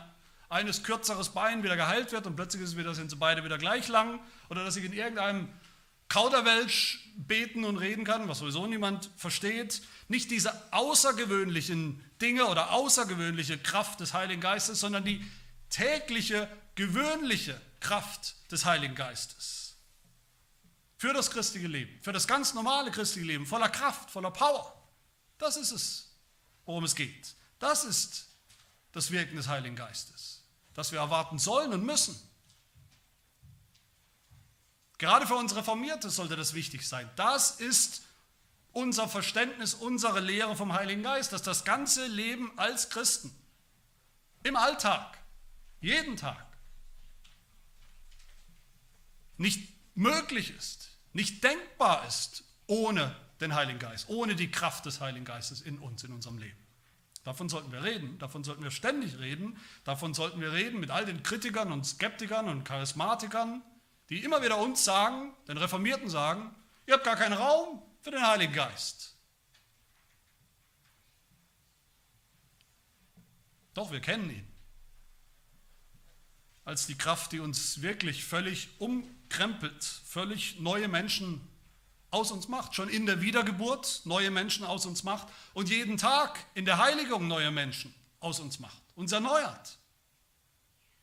[0.49, 3.89] eines kürzeres Bein wieder geheilt wird und plötzlich ist wieder, sind sie beide wieder gleich
[3.89, 5.51] lang oder dass ich in irgendeinem
[6.09, 9.83] Kauderwelsch beten und reden kann, was sowieso niemand versteht.
[10.09, 15.25] Nicht diese außergewöhnlichen Dinge oder außergewöhnliche Kraft des Heiligen Geistes, sondern die
[15.71, 19.77] tägliche, gewöhnliche Kraft des Heiligen Geistes.
[20.97, 24.75] Für das christliche Leben, für das ganz normale christliche Leben, voller Kraft, voller Power.
[25.39, 26.15] Das ist es,
[26.65, 27.35] worum es geht.
[27.59, 28.29] Das ist
[28.93, 32.17] das Wirken des Heiligen Geistes, das wir erwarten sollen und müssen.
[34.99, 37.11] Gerade für uns Reformierte sollte das wichtig sein.
[37.17, 38.03] Das ist
[38.75, 43.35] unser Verständnis, unsere Lehre vom Heiligen Geist, dass das ganze Leben als Christen
[44.43, 45.19] im Alltag,
[45.81, 46.47] jeden Tag,
[49.37, 55.25] nicht möglich ist, nicht denkbar ist ohne den Heiligen Geist, ohne die Kraft des Heiligen
[55.25, 56.59] Geistes in uns, in unserem Leben.
[57.23, 61.07] Davon sollten wir reden, davon sollten wir ständig reden, davon sollten wir reden mit all
[61.07, 63.63] den Kritikern und Skeptikern und Charismatikern,
[64.11, 66.55] die immer wieder uns sagen, den Reformierten sagen,
[66.87, 69.17] ihr habt gar keinen Raum für den Heiligen Geist.
[73.73, 74.47] Doch, wir kennen ihn.
[76.67, 81.41] Als die Kraft, die uns wirklich völlig umkrempelt, völlig neue Menschen
[82.11, 86.47] aus uns macht, schon in der Wiedergeburt neue Menschen aus uns macht und jeden Tag
[86.53, 89.79] in der Heiligung neue Menschen aus uns macht, uns erneuert.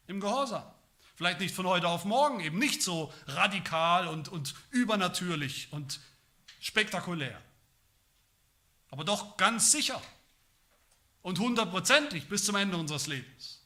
[0.06, 0.64] Im Gehorsam.
[1.16, 6.00] Vielleicht nicht von heute auf morgen, eben nicht so radikal und, und übernatürlich und
[6.62, 7.41] spektakulär.
[8.89, 10.02] Aber doch ganz sicher
[11.21, 13.60] und hundertprozentig bis zum Ende unseres Lebens.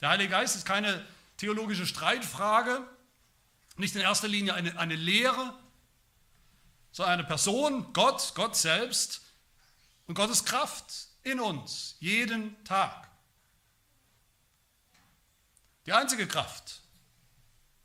[0.00, 1.04] Der Heilige Geist ist keine
[1.38, 2.86] theologische Streitfrage,
[3.76, 5.58] nicht in erster Linie eine, eine Lehre,
[6.92, 9.22] sondern eine Person, Gott, Gott selbst
[10.06, 13.08] und Gottes Kraft in uns, jeden Tag.
[15.86, 16.80] Die einzige Kraft,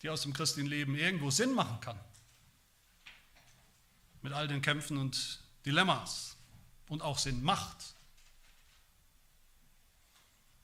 [0.01, 1.99] die aus dem christlichen Leben irgendwo Sinn machen kann,
[4.23, 6.35] mit all den Kämpfen und Dilemmas
[6.87, 7.93] und auch Sinn macht.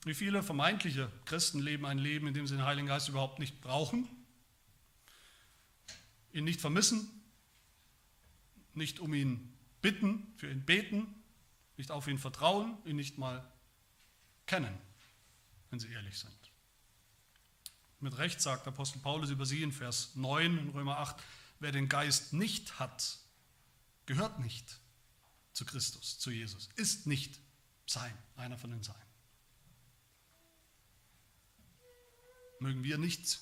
[0.04, 3.60] Wie viele vermeintliche Christen leben ein Leben, in dem sie den Heiligen Geist überhaupt nicht
[3.60, 4.08] brauchen,
[6.32, 7.08] ihn nicht vermissen,
[8.72, 11.06] nicht um ihn bitten, für ihn beten,
[11.76, 13.46] nicht auf ihn vertrauen, ihn nicht mal
[14.46, 14.76] kennen,
[15.68, 16.32] wenn sie ehrlich sind.
[18.00, 21.16] Mit Recht sagt Apostel Paulus über sie in Vers 9 in Römer 8,
[21.58, 23.18] wer den Geist nicht hat,
[24.10, 24.80] gehört nicht
[25.52, 27.38] zu Christus, zu Jesus, ist nicht
[27.86, 28.98] sein, einer von den Seinen.
[32.58, 33.38] Mögen wir nicht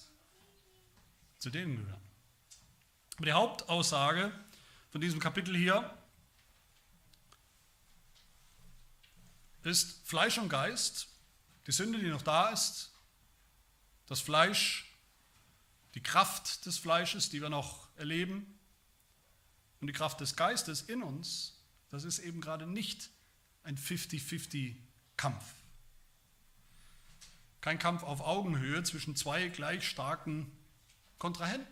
[1.39, 2.03] zu denen gehören.
[3.17, 4.31] Aber die Hauptaussage
[4.91, 5.97] von diesem Kapitel hier
[9.63, 11.09] ist Fleisch und Geist,
[11.67, 12.93] die Sünde, die noch da ist,
[14.05, 14.95] das Fleisch,
[15.95, 18.58] die Kraft des Fleisches, die wir noch erleben,
[19.81, 21.61] und die Kraft des Geistes in uns,
[21.91, 23.11] das ist eben gerade nicht
[23.63, 25.45] ein 50-50-Kampf.
[27.61, 30.51] Kein Kampf auf Augenhöhe zwischen zwei gleich starken
[31.19, 31.67] Kontrahenten.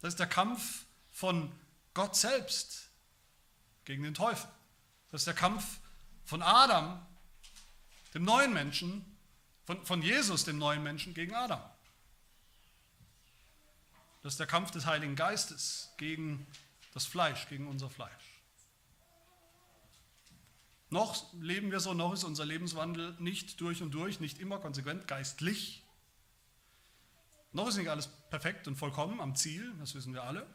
[0.00, 1.52] Das ist der Kampf von
[1.94, 2.90] Gott selbst
[3.84, 4.48] gegen den Teufel.
[5.10, 5.80] Das ist der Kampf
[6.24, 7.04] von Adam,
[8.14, 9.04] dem neuen Menschen,
[9.64, 11.60] von, von Jesus, dem neuen Menschen, gegen Adam.
[14.22, 16.46] Das ist der Kampf des Heiligen Geistes gegen
[16.92, 18.42] das Fleisch, gegen unser Fleisch.
[20.90, 25.06] Noch leben wir so, noch ist unser Lebenswandel nicht durch und durch, nicht immer konsequent
[25.06, 25.84] geistlich.
[27.52, 30.46] Noch ist nicht alles perfekt und vollkommen am Ziel, das wissen wir alle.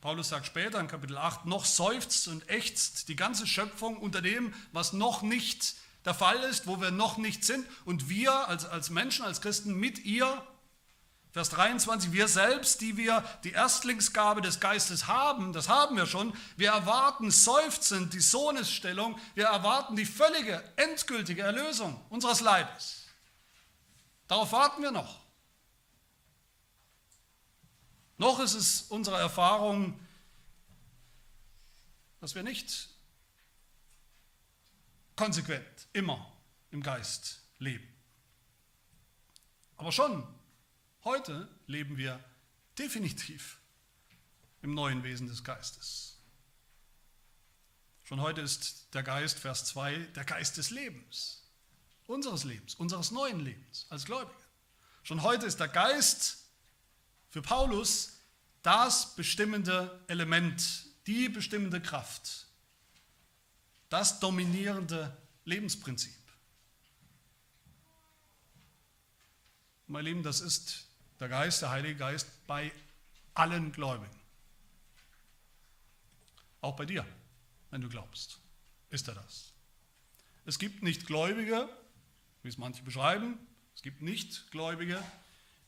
[0.00, 4.52] Paulus sagt später in Kapitel 8, noch seufzt und ächzt die ganze Schöpfung unter dem,
[4.72, 7.66] was noch nicht der Fall ist, wo wir noch nicht sind.
[7.84, 10.44] Und wir als, als Menschen, als Christen mit ihr,
[11.32, 16.36] Vers 23, wir selbst, die wir die Erstlingsgabe des Geistes haben, das haben wir schon,
[16.58, 23.06] wir erwarten seufzend die Sohnesstellung, wir erwarten die völlige, endgültige Erlösung unseres Leibes.
[24.28, 25.22] Darauf warten wir noch.
[28.18, 29.98] Noch ist es unsere Erfahrung,
[32.20, 32.90] dass wir nicht
[35.16, 36.30] konsequent immer
[36.70, 37.88] im Geist leben.
[39.78, 40.26] Aber schon
[41.04, 42.22] heute leben wir
[42.78, 43.58] definitiv
[44.62, 46.18] im neuen Wesen des Geistes.
[48.04, 51.42] Schon heute ist der Geist, Vers 2, der Geist des Lebens,
[52.06, 54.36] unseres Lebens, unseres neuen Lebens als Gläubige.
[55.02, 56.44] Schon heute ist der Geist
[57.28, 58.18] für Paulus
[58.62, 62.46] das bestimmende Element, die bestimmende Kraft,
[63.88, 66.12] das dominierende Lebensprinzip.
[69.88, 70.86] Mein Lieben, das ist
[71.22, 72.72] der Geist, der Heilige Geist bei
[73.34, 74.20] allen Gläubigen.
[76.60, 77.06] Auch bei dir,
[77.70, 78.40] wenn du glaubst,
[78.90, 79.52] ist er das.
[80.44, 81.68] Es gibt nicht Gläubige,
[82.42, 83.38] wie es manche beschreiben,
[83.76, 85.00] es gibt nicht Gläubige,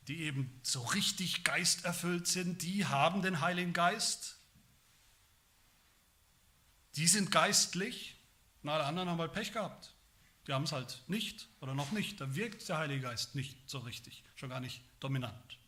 [0.08, 4.36] die eben so richtig geisterfüllt sind, die haben den Heiligen Geist.
[6.96, 8.16] Die sind geistlich
[8.64, 9.94] und alle anderen haben halt Pech gehabt.
[10.48, 12.20] Die haben es halt nicht oder noch nicht.
[12.20, 15.58] Da wirkt der Heilige Geist nicht so richtig, schon gar nicht dominant.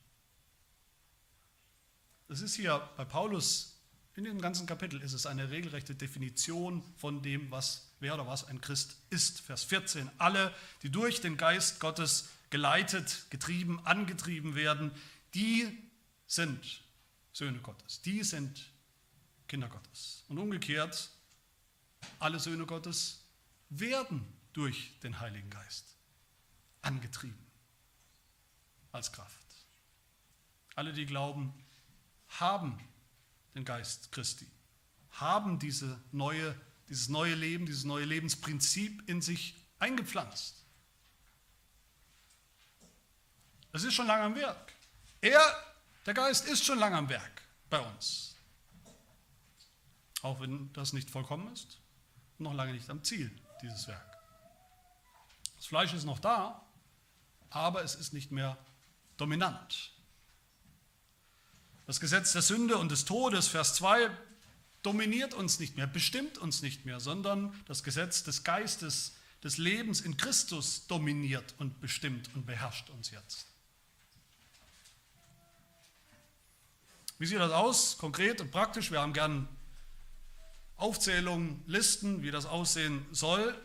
[2.28, 3.78] Das ist hier bei Paulus,
[4.14, 8.44] in dem ganzen Kapitel ist es eine regelrechte Definition von dem, was, wer oder was
[8.44, 9.42] ein Christ ist.
[9.42, 10.10] Vers 14.
[10.16, 14.90] Alle, die durch den Geist Gottes geleitet, getrieben, angetrieben werden,
[15.34, 15.68] die
[16.26, 16.82] sind
[17.32, 18.00] Söhne Gottes.
[18.00, 18.70] Die sind
[19.48, 20.24] Kinder Gottes.
[20.28, 21.10] Und umgekehrt,
[22.18, 23.22] alle Söhne Gottes
[23.68, 25.94] werden durch den Heiligen Geist
[26.80, 27.45] angetrieben
[28.96, 29.36] als Kraft.
[30.74, 31.54] Alle, die glauben,
[32.28, 32.78] haben
[33.54, 34.46] den Geist Christi,
[35.12, 36.54] haben diese neue,
[36.88, 40.64] dieses neue Leben, dieses neue Lebensprinzip in sich eingepflanzt.
[43.72, 44.72] Es ist schon lange am Werk.
[45.20, 45.40] Er,
[46.04, 48.34] der Geist, ist schon lange am Werk bei uns.
[50.22, 51.78] Auch wenn das nicht vollkommen ist,
[52.38, 53.30] noch lange nicht am Ziel,
[53.62, 54.18] dieses Werk.
[55.56, 56.66] Das Fleisch ist noch da,
[57.50, 58.58] aber es ist nicht mehr
[59.16, 59.92] dominant.
[61.86, 64.10] Das Gesetz der Sünde und des Todes, Vers 2,
[64.82, 70.00] dominiert uns nicht mehr, bestimmt uns nicht mehr, sondern das Gesetz des Geistes, des Lebens
[70.00, 73.46] in Christus dominiert und bestimmt und beherrscht uns jetzt.
[77.18, 78.90] Wie sieht das aus, konkret und praktisch?
[78.90, 79.48] Wir haben gern
[80.76, 83.56] Aufzählungen, Listen, wie das aussehen soll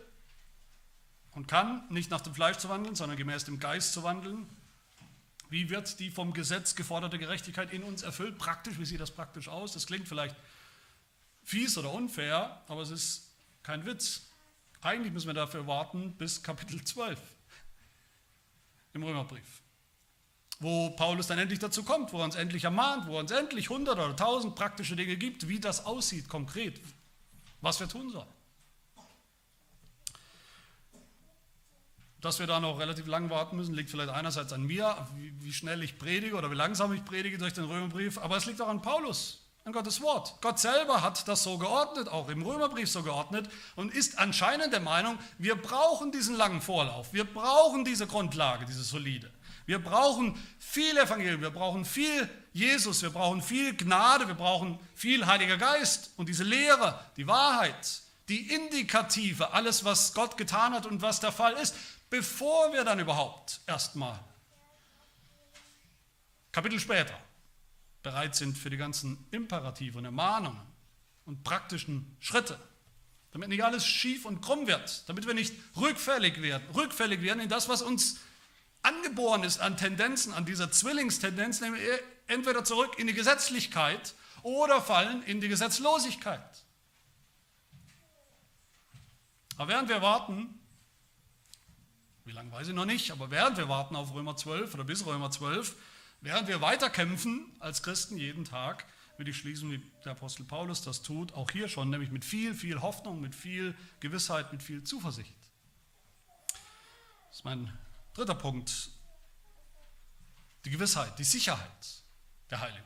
[1.32, 4.48] und kann, nicht nach dem Fleisch zu wandeln, sondern gemäß dem Geist zu wandeln.
[5.52, 8.38] Wie wird die vom Gesetz geforderte Gerechtigkeit in uns erfüllt?
[8.38, 9.74] Praktisch, wie sieht das praktisch aus?
[9.74, 10.34] Das klingt vielleicht
[11.42, 14.30] fies oder unfair, aber es ist kein Witz.
[14.80, 17.20] Eigentlich müssen wir dafür warten bis Kapitel 12
[18.94, 19.60] im Römerbrief,
[20.58, 23.68] wo Paulus dann endlich dazu kommt, wo er uns endlich ermahnt, wo er uns endlich
[23.68, 26.80] hundert oder tausend praktische Dinge gibt, wie das aussieht konkret,
[27.60, 28.41] was wir tun sollen.
[32.22, 35.08] Dass wir da noch relativ lang warten müssen, liegt vielleicht einerseits an mir,
[35.40, 38.60] wie schnell ich predige oder wie langsam ich predige durch den Römerbrief, aber es liegt
[38.62, 40.36] auch an Paulus, an Gottes Wort.
[40.40, 44.78] Gott selber hat das so geordnet, auch im Römerbrief so geordnet und ist anscheinend der
[44.78, 49.28] Meinung, wir brauchen diesen langen Vorlauf, wir brauchen diese Grundlage, diese solide.
[49.66, 55.26] Wir brauchen viel Evangelium, wir brauchen viel Jesus, wir brauchen viel Gnade, wir brauchen viel
[55.26, 56.12] Heiliger Geist.
[56.16, 61.32] Und diese Lehre, die Wahrheit, die Indikative, alles, was Gott getan hat und was der
[61.32, 61.74] Fall ist,
[62.12, 64.22] bevor wir dann überhaupt erstmal
[66.52, 67.18] Kapitel später
[68.02, 70.60] bereit sind für die ganzen Imperative und Ermahnungen
[71.24, 72.58] und praktischen Schritte,
[73.30, 77.48] damit nicht alles schief und krumm wird, damit wir nicht rückfällig werden, rückfällig werden in
[77.48, 78.18] das, was uns
[78.82, 81.82] angeboren ist an Tendenzen, an dieser Zwillingstendenz, nämlich
[82.26, 86.64] entweder zurück in die Gesetzlichkeit oder fallen in die Gesetzlosigkeit.
[89.56, 90.58] Aber während wir warten,
[92.24, 95.04] wie lange weiß ich noch nicht, aber während wir warten auf Römer 12 oder bis
[95.06, 95.74] Römer 12,
[96.20, 98.86] während wir weiterkämpfen als Christen jeden Tag,
[99.18, 102.54] will ich schließen, wie der Apostel Paulus das tut, auch hier schon, nämlich mit viel,
[102.54, 105.34] viel Hoffnung, mit viel Gewissheit, mit viel Zuversicht.
[107.28, 107.72] Das ist mein
[108.14, 108.90] dritter Punkt.
[110.64, 112.02] Die Gewissheit, die Sicherheit
[112.50, 112.84] der Heiligen.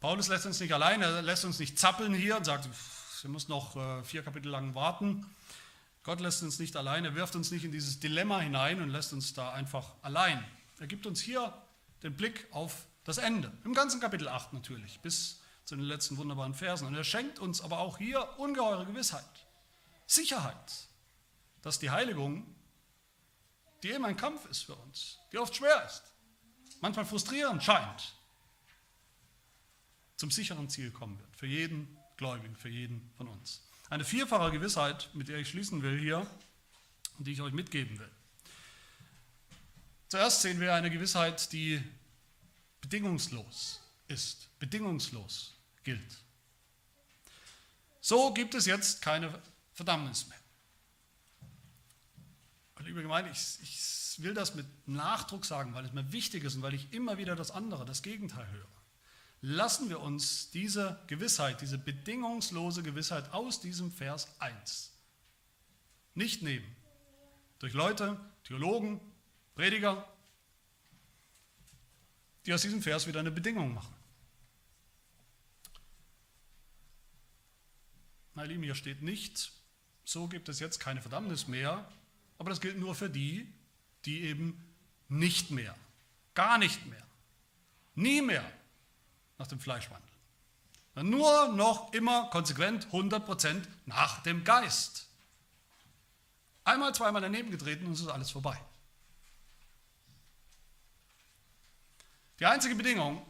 [0.00, 2.68] Paulus lässt uns nicht allein, er lässt uns nicht zappeln hier und sagt,
[3.22, 5.26] wir müssen noch äh, vier Kapitel lang warten.
[6.02, 9.12] Gott lässt uns nicht allein, er wirft uns nicht in dieses Dilemma hinein und lässt
[9.12, 10.42] uns da einfach allein.
[10.78, 11.52] Er gibt uns hier
[12.02, 16.54] den Blick auf das Ende, im ganzen Kapitel 8 natürlich, bis zu den letzten wunderbaren
[16.54, 16.86] Versen.
[16.86, 19.46] Und er schenkt uns aber auch hier ungeheure Gewissheit,
[20.06, 20.88] Sicherheit,
[21.62, 22.54] dass die Heiligung,
[23.82, 26.02] die immer ein Kampf ist für uns, die oft schwer ist,
[26.80, 28.14] manchmal frustrierend scheint,
[30.16, 33.62] zum sicheren Ziel kommen wird, für jeden Gläubigen, für jeden von uns.
[33.90, 36.26] Eine vierfache Gewissheit, mit der ich schließen will hier
[37.24, 38.10] die ich euch mitgeben will.
[40.08, 41.82] Zuerst sehen wir eine Gewissheit, die
[42.80, 46.18] bedingungslos ist, bedingungslos gilt.
[48.00, 49.40] So gibt es jetzt keine
[49.72, 50.38] Verdammnis mehr.
[52.76, 56.56] Und liebe Gemeinde, ich, ich will das mit Nachdruck sagen, weil es mir wichtig ist
[56.56, 58.79] und weil ich immer wieder das andere, das Gegenteil höre.
[59.42, 64.92] Lassen wir uns diese Gewissheit, diese bedingungslose Gewissheit aus diesem Vers 1
[66.14, 66.66] nicht nehmen.
[67.58, 69.00] Durch Leute, Theologen,
[69.54, 70.06] Prediger,
[72.44, 73.94] die aus diesem Vers wieder eine Bedingung machen.
[78.34, 79.52] Meine Lieben, hier steht nicht,
[80.04, 81.90] so gibt es jetzt keine Verdammnis mehr,
[82.38, 83.52] aber das gilt nur für die,
[84.04, 84.62] die eben
[85.08, 85.76] nicht mehr,
[86.34, 87.06] gar nicht mehr,
[87.94, 88.50] nie mehr
[89.40, 91.10] nach dem Fleisch wandeln.
[91.10, 95.06] Nur noch immer konsequent 100% nach dem Geist.
[96.62, 98.60] Einmal, zweimal daneben getreten und es ist alles vorbei.
[102.38, 103.26] Die einzige Bedingung,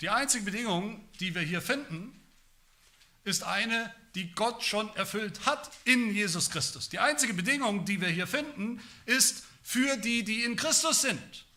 [0.00, 2.20] die einzige Bedingung, die wir hier finden,
[3.22, 6.88] ist eine, die Gott schon erfüllt hat in Jesus Christus.
[6.88, 11.47] Die einzige Bedingung, die wir hier finden, ist für die, die in Christus sind.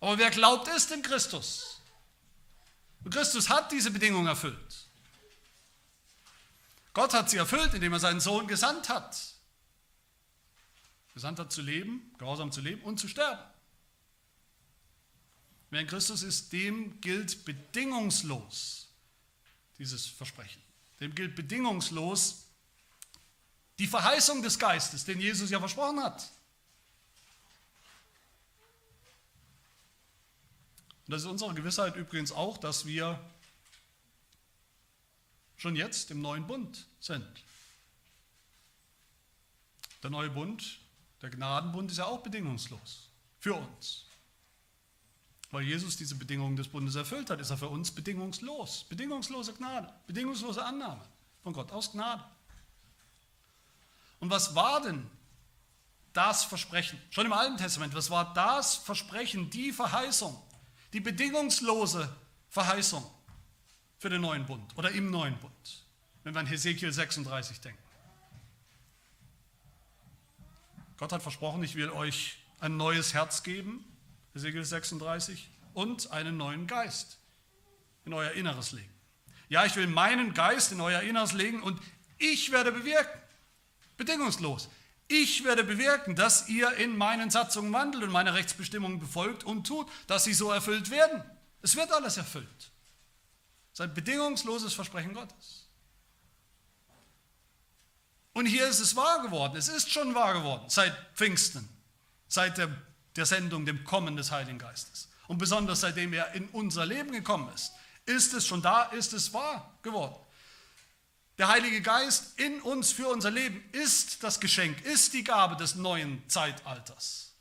[0.00, 1.80] Aber wer glaubt, ist in Christus.
[3.04, 4.86] Und Christus hat diese Bedingung erfüllt.
[6.92, 9.16] Gott hat sie erfüllt, indem er seinen Sohn gesandt hat.
[11.14, 13.42] Gesandt hat zu leben, gehorsam zu leben und zu sterben.
[15.70, 18.88] Wer in Christus ist, dem gilt bedingungslos
[19.78, 20.62] dieses Versprechen.
[21.00, 22.46] Dem gilt bedingungslos
[23.78, 26.30] die Verheißung des Geistes, den Jesus ja versprochen hat.
[31.06, 33.20] Und das ist unsere Gewissheit übrigens auch, dass wir
[35.56, 37.26] schon jetzt im neuen Bund sind.
[40.02, 40.78] Der neue Bund,
[41.22, 44.04] der Gnadenbund ist ja auch bedingungslos für uns.
[45.50, 48.84] Weil Jesus diese Bedingungen des Bundes erfüllt hat, ist er für uns bedingungslos.
[48.88, 51.04] Bedingungslose Gnade, bedingungslose Annahme
[51.42, 52.24] von Gott aus Gnade.
[54.18, 55.08] Und was war denn
[56.12, 57.00] das Versprechen?
[57.10, 60.36] Schon im Alten Testament, was war das Versprechen, die Verheißung,
[60.96, 62.08] die bedingungslose
[62.48, 63.04] Verheißung
[63.98, 65.84] für den neuen Bund oder im neuen Bund,
[66.24, 67.82] wenn wir an Hesekiel 36 denken?
[70.96, 73.84] Gott hat versprochen, ich will euch ein neues Herz geben
[74.36, 77.18] Ezekiel 36, und einen neuen Geist
[78.04, 78.92] in euer Inneres legen.
[79.48, 81.80] Ja, ich will meinen Geist in euer Inneres legen und
[82.18, 83.20] ich werde bewirken,
[83.96, 84.68] bedingungslos,
[85.08, 89.88] ich werde bewirken, dass ihr in meinen Satzungen wandelt und meine Rechtsbestimmungen befolgt und tut,
[90.06, 91.22] dass sie so erfüllt werden.
[91.62, 92.46] Es wird alles erfüllt.
[93.72, 95.68] Das ist ein bedingungsloses Versprechen Gottes.
[98.32, 99.56] Und hier ist es wahr geworden.
[99.56, 101.68] Es ist schon wahr geworden seit Pfingsten,
[102.28, 102.68] seit der
[103.16, 105.08] der Sendung, dem Kommen des Heiligen Geistes.
[105.26, 107.72] Und besonders seitdem er in unser Leben gekommen ist,
[108.04, 110.14] ist es schon da, ist es wahr geworden.
[111.38, 115.74] Der Heilige Geist in uns für unser Leben ist das Geschenk, ist die Gabe des
[115.74, 117.34] neuen Zeitalters.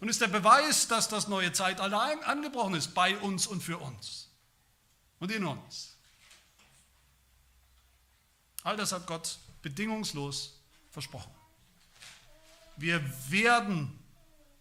[0.00, 4.30] Und ist der Beweis, dass das neue Zeitalter angebrochen ist bei uns und für uns
[5.18, 5.94] und in uns.
[8.62, 10.58] All das hat Gott bedingungslos
[10.90, 11.32] versprochen.
[12.76, 13.98] Wir werden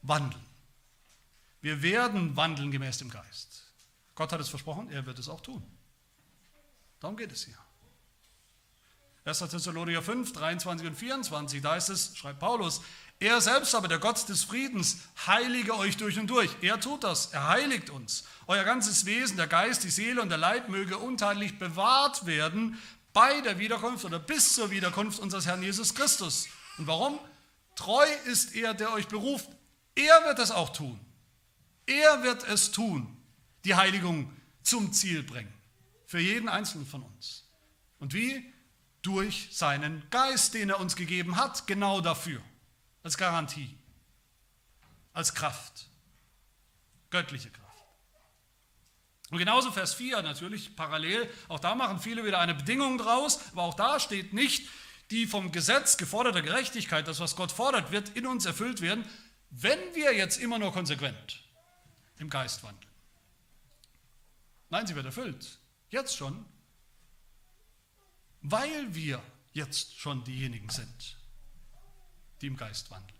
[0.02, 0.46] wandeln.
[1.62, 3.72] Wir werden wandeln gemäß dem Geist.
[4.16, 5.64] Gott hat es versprochen, er wird es auch tun.
[7.00, 7.58] Darum geht es hier.
[9.26, 9.40] 1.
[9.40, 12.82] Thessalonicher 5, 23 und 24, da ist es, schreibt Paulus,
[13.22, 16.50] er selbst aber, der Gott des Friedens, heilige euch durch und durch.
[16.62, 18.24] Er tut das, er heiligt uns.
[18.48, 22.80] Euer ganzes Wesen, der Geist, die Seele und der Leib möge unteilig bewahrt werden
[23.12, 26.48] bei der Wiederkunft oder bis zur Wiederkunft unseres Herrn Jesus Christus.
[26.78, 27.20] Und warum?
[27.76, 29.50] Treu ist er, der euch beruft,
[29.96, 30.98] er wird es auch tun.
[31.86, 33.18] Er wird es tun,
[33.66, 34.32] die Heiligung
[34.64, 35.54] zum Ziel bringen.
[36.06, 37.50] Für jeden Einzelnen von uns.
[38.00, 38.54] Und wie?
[39.02, 42.42] Durch seinen Geist, den er uns gegeben hat, genau dafür.
[43.04, 43.78] Als Garantie.
[45.14, 45.88] Als Kraft.
[47.10, 47.70] Göttliche Kraft.
[49.32, 53.64] Und genauso Vers 4 natürlich parallel, auch da machen viele wieder eine Bedingung draus, aber
[53.64, 54.68] auch da steht nicht,
[55.12, 59.08] die vom Gesetz geforderte Gerechtigkeit, das was Gott fordert, wird in uns erfüllt werden,
[59.50, 61.44] wenn wir jetzt immer nur konsequent
[62.18, 62.92] im Geist wandeln.
[64.70, 65.58] Nein, sie wird erfüllt.
[65.90, 66.46] Jetzt schon.
[68.42, 69.22] Weil wir
[69.54, 71.18] jetzt schon diejenigen sind,
[72.42, 73.20] die im Geist wandeln.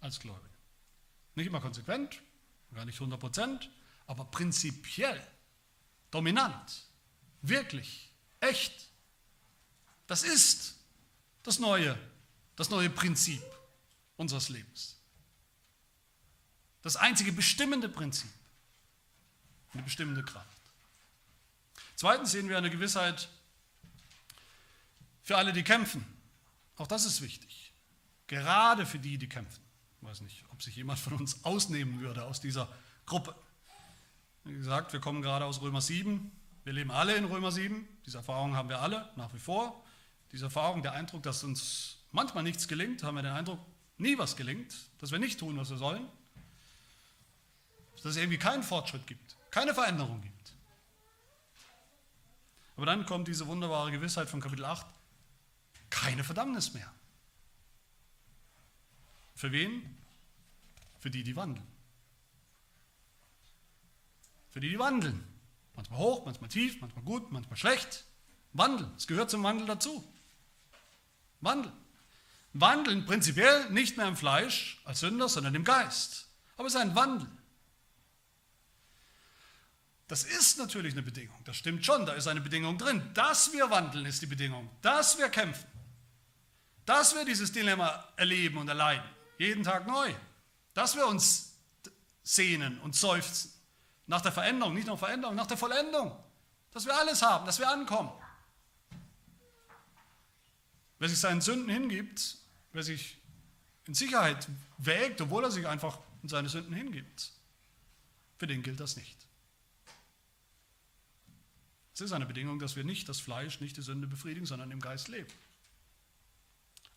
[0.00, 0.48] Als Gläubige.
[1.34, 2.20] Nicht immer konsequent,
[2.74, 3.70] gar nicht 100 Prozent,
[4.06, 5.24] aber prinzipiell,
[6.10, 6.86] dominant,
[7.40, 8.88] wirklich, echt.
[10.06, 10.76] Das ist
[11.42, 11.98] das neue,
[12.56, 13.42] das neue Prinzip
[14.16, 14.98] unseres Lebens.
[16.82, 18.30] Das einzige bestimmende Prinzip,
[19.72, 20.61] eine bestimmende Kraft.
[22.02, 23.28] Zweitens sehen wir eine Gewissheit
[25.22, 26.04] für alle, die kämpfen.
[26.74, 27.72] Auch das ist wichtig.
[28.26, 29.62] Gerade für die, die kämpfen.
[30.00, 32.68] Ich weiß nicht, ob sich jemand von uns ausnehmen würde aus dieser
[33.06, 33.36] Gruppe.
[34.42, 36.32] Wie gesagt, wir kommen gerade aus Römer 7.
[36.64, 37.86] Wir leben alle in Römer 7.
[38.04, 39.84] Diese Erfahrung haben wir alle nach wie vor.
[40.32, 43.60] Diese Erfahrung, der Eindruck, dass uns manchmal nichts gelingt, haben wir den Eindruck,
[43.98, 46.04] nie was gelingt, dass wir nicht tun, was wir sollen,
[47.94, 50.41] dass es irgendwie keinen Fortschritt gibt, keine Veränderung gibt.
[52.76, 54.86] Aber dann kommt diese wunderbare Gewissheit von Kapitel 8,
[55.90, 56.90] keine Verdammnis mehr.
[59.34, 59.96] Für wen?
[60.98, 61.66] Für die, die wandeln.
[64.50, 65.26] Für die, die wandeln.
[65.74, 68.04] Manchmal hoch, manchmal tief, manchmal gut, manchmal schlecht.
[68.52, 70.04] Wandeln, es gehört zum Wandel dazu.
[71.40, 71.74] Wandeln.
[72.52, 76.28] Wandeln prinzipiell nicht mehr im Fleisch als Sünder, sondern im Geist.
[76.56, 77.28] Aber es ist ein Wandel.
[80.12, 83.02] Das ist natürlich eine Bedingung, das stimmt schon, da ist eine Bedingung drin.
[83.14, 85.66] Dass wir wandeln ist die Bedingung, dass wir kämpfen,
[86.84, 89.08] dass wir dieses Dilemma erleben und erleiden,
[89.38, 90.12] jeden Tag neu,
[90.74, 91.54] dass wir uns
[92.22, 93.54] sehnen und seufzen.
[94.06, 96.14] Nach der Veränderung, nicht nur Veränderung, nach der Vollendung,
[96.72, 98.12] dass wir alles haben, dass wir ankommen.
[100.98, 102.36] Wer sich seinen Sünden hingibt,
[102.74, 103.16] wer sich
[103.86, 104.46] in Sicherheit
[104.76, 107.32] wägt, obwohl er sich einfach in seine Sünden hingibt,
[108.36, 109.21] für den gilt das nicht.
[111.94, 114.80] Es ist eine Bedingung, dass wir nicht das Fleisch, nicht die Sünde befriedigen, sondern im
[114.80, 115.30] Geist leben.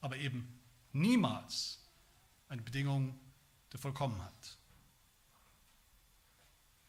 [0.01, 0.59] Aber eben
[0.93, 1.79] niemals
[2.47, 3.19] eine Bedingung
[3.73, 4.57] der Vollkommenheit.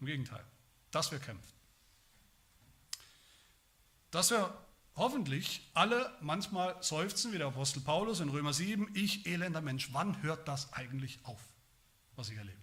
[0.01, 0.45] Im Gegenteil,
[0.91, 1.53] dass wir kämpfen.
[4.11, 4.57] Dass wir
[4.95, 10.23] hoffentlich alle manchmal seufzen, wie der Apostel Paulus in Römer 7, ich elender Mensch, wann
[10.23, 11.41] hört das eigentlich auf,
[12.15, 12.57] was ich erlebe?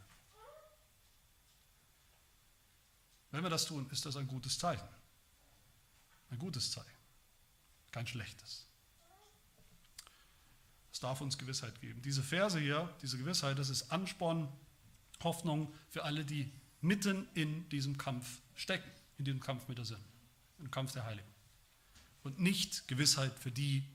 [3.32, 4.88] Wenn wir das tun, ist das ein gutes Zeichen.
[6.34, 6.90] Ein gutes Zeichen,
[7.92, 8.66] kein schlechtes.
[10.92, 12.02] Es darf uns Gewissheit geben.
[12.02, 14.52] Diese Verse hier, diese Gewissheit, das ist Ansporn,
[15.22, 20.04] Hoffnung für alle, die mitten in diesem Kampf stecken, in diesem Kampf mit der Sünde,
[20.58, 21.30] im Kampf der Heiligen
[22.24, 23.88] und nicht Gewissheit für die,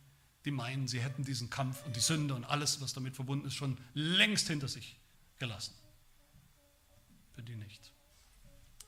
[0.45, 3.55] die meinen, sie hätten diesen Kampf und die Sünde und alles, was damit verbunden ist,
[3.55, 4.97] schon längst hinter sich
[5.39, 5.75] gelassen.
[7.35, 7.93] Für die nicht.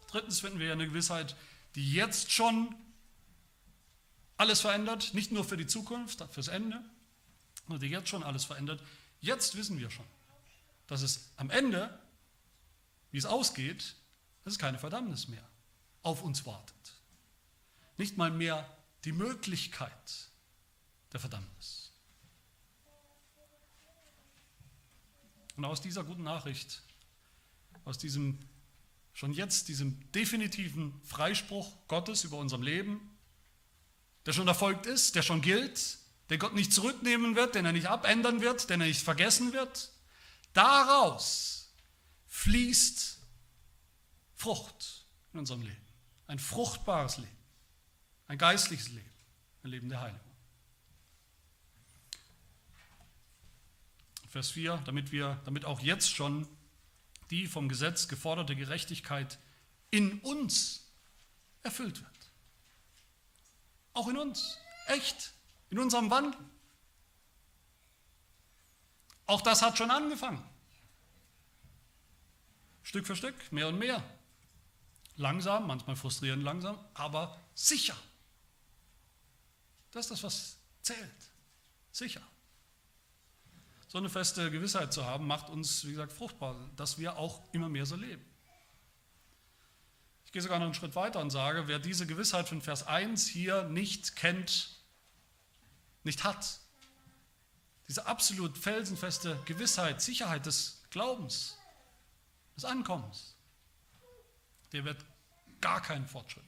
[0.06, 1.34] Drittens finden wir eine Gewissheit,
[1.74, 2.76] die jetzt schon
[4.40, 6.82] alles verändert, nicht nur für die Zukunft, fürs Ende,
[7.66, 8.82] sondern die jetzt schon alles verändert.
[9.20, 10.06] Jetzt wissen wir schon,
[10.86, 12.00] dass es am Ende,
[13.10, 13.96] wie es ausgeht,
[14.42, 15.46] dass es keine Verdammnis mehr
[16.02, 16.94] auf uns wartet.
[17.98, 18.66] Nicht mal mehr
[19.04, 20.30] die Möglichkeit
[21.12, 21.92] der Verdammnis.
[25.56, 26.82] Und aus dieser guten Nachricht,
[27.84, 28.38] aus diesem
[29.12, 33.09] schon jetzt, diesem definitiven Freispruch Gottes über unserem Leben,
[34.26, 35.98] der schon erfolgt ist, der schon gilt,
[36.28, 39.90] den Gott nicht zurücknehmen wird, den er nicht abändern wird, den er nicht vergessen wird,
[40.52, 41.72] daraus
[42.28, 43.18] fließt
[44.34, 45.86] Frucht in unserem Leben.
[46.26, 47.36] Ein fruchtbares Leben.
[48.28, 49.10] Ein geistliches Leben,
[49.64, 50.30] ein Leben der Heiligung.
[54.30, 56.46] Vers 4, damit wir, damit auch jetzt schon
[57.30, 59.38] die vom Gesetz geforderte Gerechtigkeit
[59.90, 60.86] in uns
[61.62, 62.19] erfüllt wird.
[64.00, 65.34] Auch in uns, echt,
[65.68, 66.40] in unserem Wandel.
[69.26, 70.42] Auch das hat schon angefangen.
[72.82, 74.02] Stück für Stück, mehr und mehr.
[75.16, 77.94] Langsam, manchmal frustrierend langsam, aber sicher.
[79.90, 81.30] Das ist das, was zählt.
[81.92, 82.22] Sicher.
[83.86, 87.68] So eine feste Gewissheit zu haben, macht uns, wie gesagt, fruchtbar, dass wir auch immer
[87.68, 88.24] mehr so leben.
[90.30, 93.26] Ich gehe sogar noch einen Schritt weiter und sage, wer diese Gewissheit von Vers 1
[93.26, 94.78] hier nicht kennt,
[96.04, 96.60] nicht hat,
[97.88, 101.58] diese absolut felsenfeste Gewissheit, Sicherheit des Glaubens,
[102.54, 103.34] des Ankommens,
[104.70, 105.04] der wird
[105.60, 106.44] gar keinen Fortschritt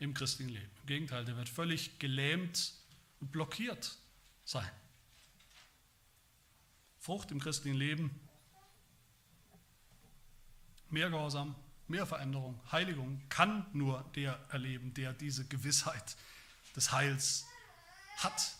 [0.00, 0.72] im christlichen Leben.
[0.80, 2.74] Im Gegenteil, der wird völlig gelähmt
[3.20, 3.96] und blockiert
[4.44, 4.68] sein.
[6.98, 8.10] Frucht im christlichen Leben,
[10.90, 11.54] mehr Gehorsam,
[11.88, 16.16] mehr Veränderung, Heiligung kann nur der erleben, der diese Gewissheit
[16.76, 17.46] des Heils
[18.18, 18.56] hat.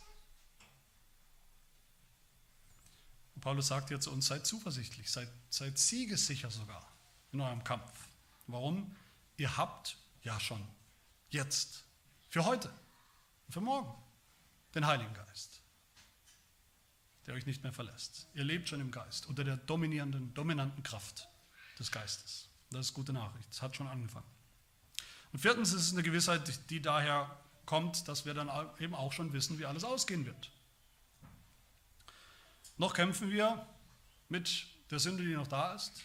[3.35, 6.87] Und Paulus sagt hier zu uns, seid zuversichtlich, seid, seid siegessicher sogar
[7.33, 8.09] in eurem Kampf.
[8.47, 8.95] Warum?
[9.37, 10.65] Ihr habt ja schon
[11.35, 11.83] Jetzt.
[12.31, 12.69] Für heute.
[13.47, 13.93] Und für morgen.
[14.73, 15.61] Den Heiligen Geist.
[17.27, 18.29] Der euch nicht mehr verlässt.
[18.35, 19.27] Ihr lebt schon im Geist.
[19.27, 21.29] Unter der dominierenden, dominanten Kraft
[21.77, 22.49] des Geistes.
[22.75, 23.49] Das ist gute Nachricht.
[23.53, 24.27] Es hat schon angefangen.
[25.33, 28.51] Und viertens ist es eine Gewissheit, die daher kommt, dass wir dann
[28.81, 30.51] eben auch schon wissen, wie alles ausgehen wird.
[32.77, 33.65] Noch kämpfen wir
[34.29, 36.03] mit der Sünde, die noch da ist,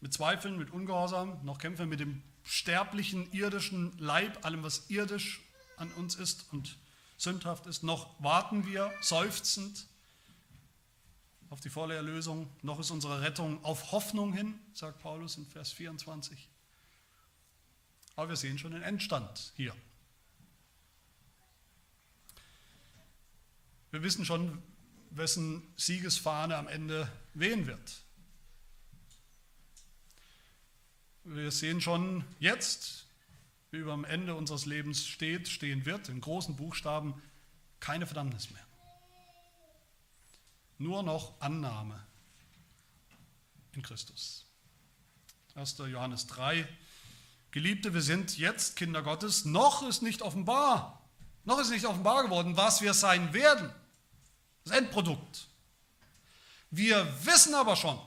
[0.00, 5.40] mit Zweifeln, mit Ungehorsam, noch kämpfen wir mit dem sterblichen, irdischen Leib, allem, was irdisch
[5.78, 6.78] an uns ist und
[7.16, 9.88] sündhaft ist, noch warten wir seufzend
[11.52, 15.70] auf die volle Erlösung, noch ist unsere Rettung auf Hoffnung hin, sagt Paulus in Vers
[15.70, 16.48] 24.
[18.16, 19.76] Aber wir sehen schon den Endstand hier.
[23.90, 24.62] Wir wissen schon,
[25.10, 28.00] wessen Siegesfahne am Ende wehen wird.
[31.24, 33.04] Wir sehen schon jetzt,
[33.72, 37.20] wie über am Ende unseres Lebens steht, stehen wird, in großen Buchstaben,
[37.78, 38.66] keine Verdammnis mehr.
[40.82, 42.04] Nur noch Annahme
[43.72, 44.46] in Christus.
[45.54, 45.78] 1.
[45.78, 46.66] Johannes 3.
[47.52, 51.00] Geliebte, wir sind jetzt Kinder Gottes, noch ist nicht offenbar,
[51.44, 53.72] noch ist nicht offenbar geworden, was wir sein werden.
[54.64, 55.46] Das Endprodukt.
[56.72, 58.00] Wir wissen aber schon,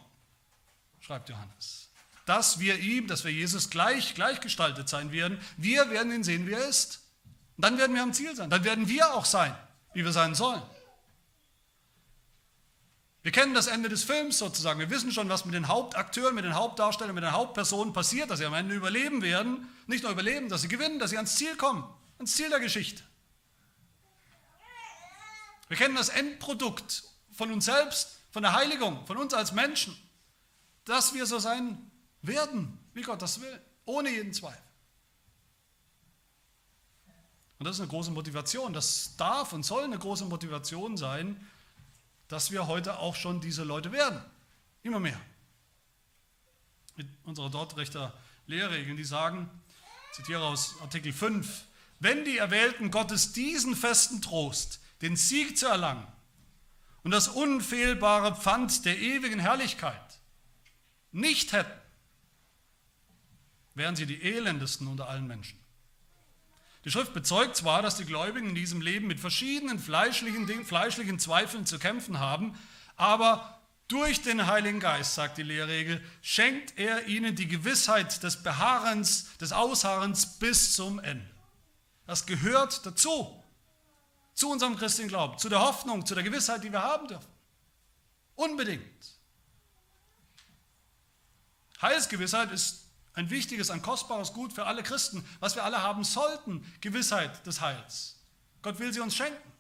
[0.99, 1.87] schreibt Johannes,
[2.25, 5.39] dass wir ihm, dass wir Jesus gleich, gleichgestaltet sein werden.
[5.55, 6.99] Wir werden ihn sehen, wie er ist.
[7.55, 8.49] Und dann werden wir am Ziel sein.
[8.49, 9.55] Dann werden wir auch sein,
[9.93, 10.61] wie wir sein sollen.
[13.25, 14.79] Wir kennen das Ende des Films sozusagen.
[14.79, 18.37] Wir wissen schon, was mit den Hauptakteuren, mit den Hauptdarstellern, mit den Hauptpersonen passiert, dass
[18.37, 19.67] sie am Ende überleben werden.
[19.87, 21.83] Nicht nur überleben, dass sie gewinnen, dass sie ans Ziel kommen,
[22.19, 23.01] ans Ziel der Geschichte.
[25.69, 29.97] Wir kennen das Endprodukt von uns selbst, von der Heiligung, von uns als Menschen,
[30.83, 31.89] dass wir so sein
[32.21, 34.61] werden, wie Gott das will, ohne jeden Zweifel.
[37.57, 38.71] Und das ist eine große Motivation.
[38.71, 41.43] Das darf und soll eine große Motivation sein,
[42.27, 44.21] dass wir heute auch schon diese Leute werden.
[44.83, 45.19] Immer mehr.
[46.95, 48.13] Mit unserer Dortrechter
[48.47, 49.49] Lehrregeln, die sagen,
[50.11, 51.65] ich zitiere aus Artikel 5,
[51.99, 56.07] wenn die Erwählten Gottes diesen festen Trost, den Sieg zu erlangen
[57.03, 60.19] und das unfehlbare Pfand der ewigen Herrlichkeit
[61.11, 61.79] nicht hätten,
[63.73, 65.59] wären sie die elendesten unter allen Menschen.
[66.85, 71.65] Die Schrift bezeugt zwar, dass die Gläubigen in diesem Leben mit verschiedenen fleischlichen, fleischlichen Zweifeln
[71.65, 72.57] zu kämpfen haben,
[72.95, 79.35] aber durch den Heiligen Geist, sagt die Lehrregel, schenkt er ihnen die Gewissheit des Beharrens,
[79.37, 81.29] des Ausharrens bis zum Ende.
[82.05, 83.43] Das gehört dazu,
[84.35, 87.31] zu unserem christlichen Glauben, zu der Hoffnung, zu der Gewissheit, die wir haben dürfen.
[88.35, 88.83] Unbedingt.
[91.81, 92.84] Heilsgewissheit ist
[93.15, 97.61] ein wichtiges, ein kostbares Gut für alle Christen, was wir alle haben sollten, Gewissheit des
[97.61, 98.17] Heils.
[98.61, 99.51] Gott will sie uns schenken.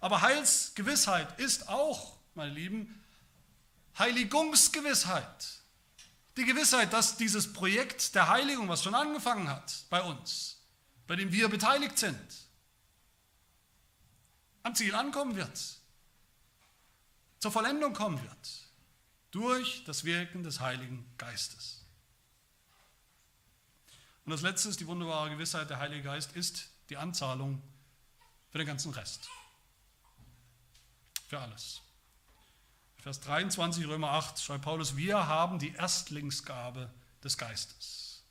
[0.00, 3.02] Aber Heilsgewissheit ist auch, meine Lieben,
[3.98, 5.60] Heiligungsgewissheit.
[6.36, 10.58] Die Gewissheit, dass dieses Projekt der Heiligung, was schon angefangen hat bei uns,
[11.06, 12.18] bei dem wir beteiligt sind,
[14.62, 15.60] am Ziel ankommen wird,
[17.38, 18.50] zur Vollendung kommen wird,
[19.30, 21.83] durch das Wirken des Heiligen Geistes.
[24.24, 27.62] Und das Letzte ist die wunderbare Gewissheit, der Heilige Geist ist die Anzahlung
[28.50, 29.28] für den ganzen Rest.
[31.28, 31.82] Für alles.
[32.96, 36.90] Vers 23 Römer 8 schreibt Paulus, wir haben die Erstlingsgabe
[37.22, 38.22] des Geistes.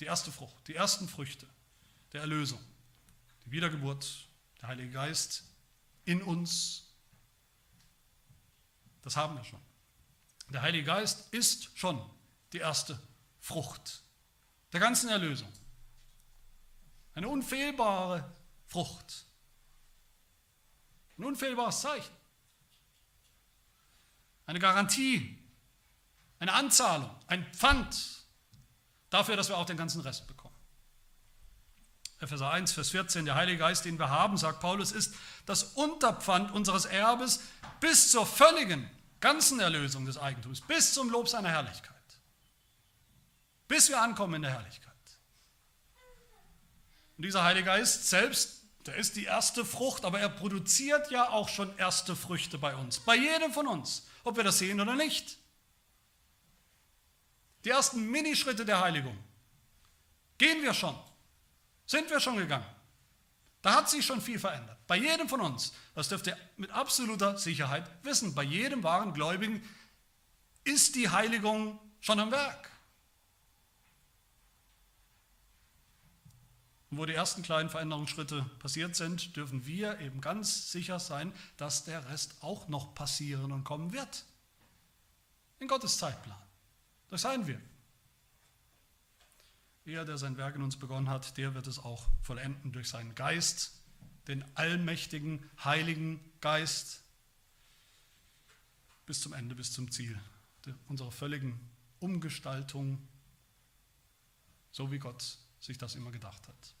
[0.00, 1.46] Die erste Frucht, die ersten Früchte
[2.12, 2.60] der Erlösung,
[3.44, 4.28] die Wiedergeburt,
[4.62, 5.44] der Heilige Geist
[6.06, 6.84] in uns.
[9.02, 9.60] Das haben wir schon.
[10.48, 12.02] Der Heilige Geist ist schon
[12.52, 12.98] die erste
[13.40, 14.03] Frucht
[14.74, 15.50] der ganzen Erlösung.
[17.14, 18.28] Eine unfehlbare
[18.66, 19.24] Frucht.
[21.16, 22.12] Ein unfehlbares Zeichen.
[24.46, 25.38] Eine Garantie,
[26.40, 28.26] eine Anzahlung, ein Pfand
[29.10, 30.54] dafür, dass wir auch den ganzen Rest bekommen.
[32.18, 35.14] Epheser 1, Vers 14, der Heilige Geist, den wir haben, sagt Paulus, ist
[35.46, 37.40] das Unterpfand unseres Erbes
[37.80, 41.93] bis zur völligen, ganzen Erlösung des Eigentums, bis zum Lob seiner Herrlichkeit
[43.68, 44.92] bis wir ankommen in der Herrlichkeit.
[47.16, 51.48] Und dieser Heilige Geist selbst, der ist die erste Frucht, aber er produziert ja auch
[51.48, 55.38] schon erste Früchte bei uns, bei jedem von uns, ob wir das sehen oder nicht.
[57.64, 59.16] Die ersten Minischritte der Heiligung
[60.36, 60.98] gehen wir schon,
[61.86, 62.66] sind wir schon gegangen.
[63.62, 64.76] Da hat sich schon viel verändert.
[64.86, 69.66] Bei jedem von uns, das dürft ihr mit absoluter Sicherheit wissen, bei jedem wahren Gläubigen
[70.64, 72.70] ist die Heiligung schon am Werk.
[76.94, 81.82] Und wo die ersten kleinen Veränderungsschritte passiert sind, dürfen wir eben ganz sicher sein, dass
[81.82, 84.24] der Rest auch noch passieren und kommen wird.
[85.58, 86.38] In Gottes Zeitplan.
[87.10, 87.60] Das seien wir.
[89.86, 93.16] Er, der sein Werk in uns begonnen hat, der wird es auch vollenden durch seinen
[93.16, 93.72] Geist,
[94.28, 97.02] den allmächtigen, heiligen Geist,
[99.04, 100.16] bis zum Ende, bis zum Ziel
[100.86, 101.58] unserer völligen
[101.98, 103.04] Umgestaltung,
[104.70, 106.74] so wie Gott sich das immer gedacht hat.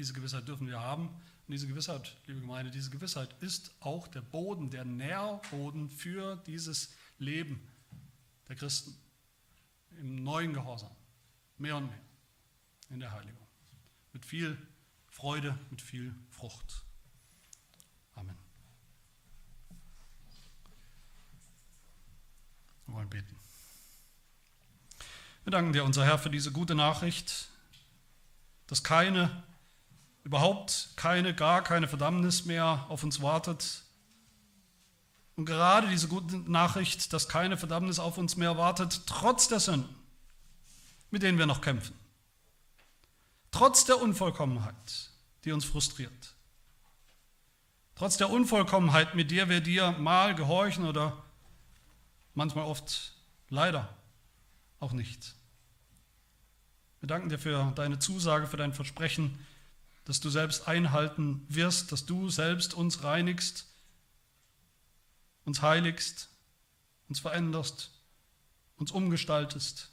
[0.00, 1.08] Diese Gewissheit dürfen wir haben.
[1.08, 6.94] Und diese Gewissheit, liebe Gemeinde, diese Gewissheit ist auch der Boden, der Nährboden für dieses
[7.18, 7.60] Leben
[8.48, 8.96] der Christen
[9.98, 10.90] im neuen Gehorsam.
[11.58, 12.00] Mehr und mehr
[12.88, 13.46] in der Heiligung.
[14.14, 14.56] Mit viel
[15.10, 16.82] Freude, mit viel Frucht.
[18.14, 18.38] Amen.
[22.86, 23.36] Wir wollen beten.
[25.44, 27.50] Wir danken dir, unser Herr, für diese gute Nachricht,
[28.66, 29.42] dass keine,
[30.24, 33.82] überhaupt keine, gar keine Verdammnis mehr auf uns wartet.
[35.36, 39.94] Und gerade diese gute Nachricht, dass keine Verdammnis auf uns mehr wartet, trotz der Sünden,
[41.10, 41.94] mit denen wir noch kämpfen.
[43.50, 45.10] Trotz der Unvollkommenheit,
[45.44, 46.34] die uns frustriert.
[47.96, 51.22] Trotz der Unvollkommenheit, mit der wir dir mal gehorchen oder
[52.34, 53.12] manchmal oft
[53.48, 53.94] leider
[54.78, 55.34] auch nicht.
[57.00, 59.38] Wir danken dir für deine Zusage, für dein Versprechen,
[60.10, 63.68] dass du selbst einhalten wirst, dass du selbst uns reinigst,
[65.44, 66.28] uns heiligst,
[67.08, 67.92] uns veränderst,
[68.76, 69.92] uns umgestaltest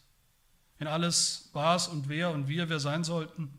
[0.80, 3.54] in alles, was und wer und wir wir sein sollten,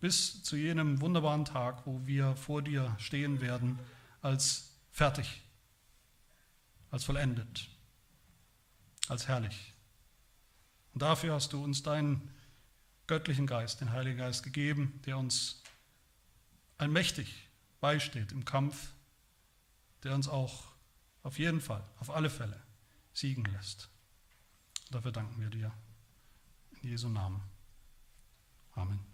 [0.00, 3.78] bis zu jenem wunderbaren Tag, wo wir vor dir stehen werden
[4.22, 5.42] als fertig,
[6.90, 7.68] als vollendet
[9.08, 9.72] als herrlich.
[10.94, 12.28] Und dafür hast du uns deinen
[13.12, 15.60] göttlichen Geist, den Heiligen Geist gegeben, der uns
[16.78, 17.46] allmächtig
[17.78, 18.94] beisteht im Kampf,
[20.02, 20.64] der uns auch
[21.22, 22.58] auf jeden Fall, auf alle Fälle
[23.12, 23.90] siegen lässt.
[24.90, 25.70] dafür danken wir dir.
[26.80, 27.42] In Jesu Namen.
[28.74, 29.11] Amen.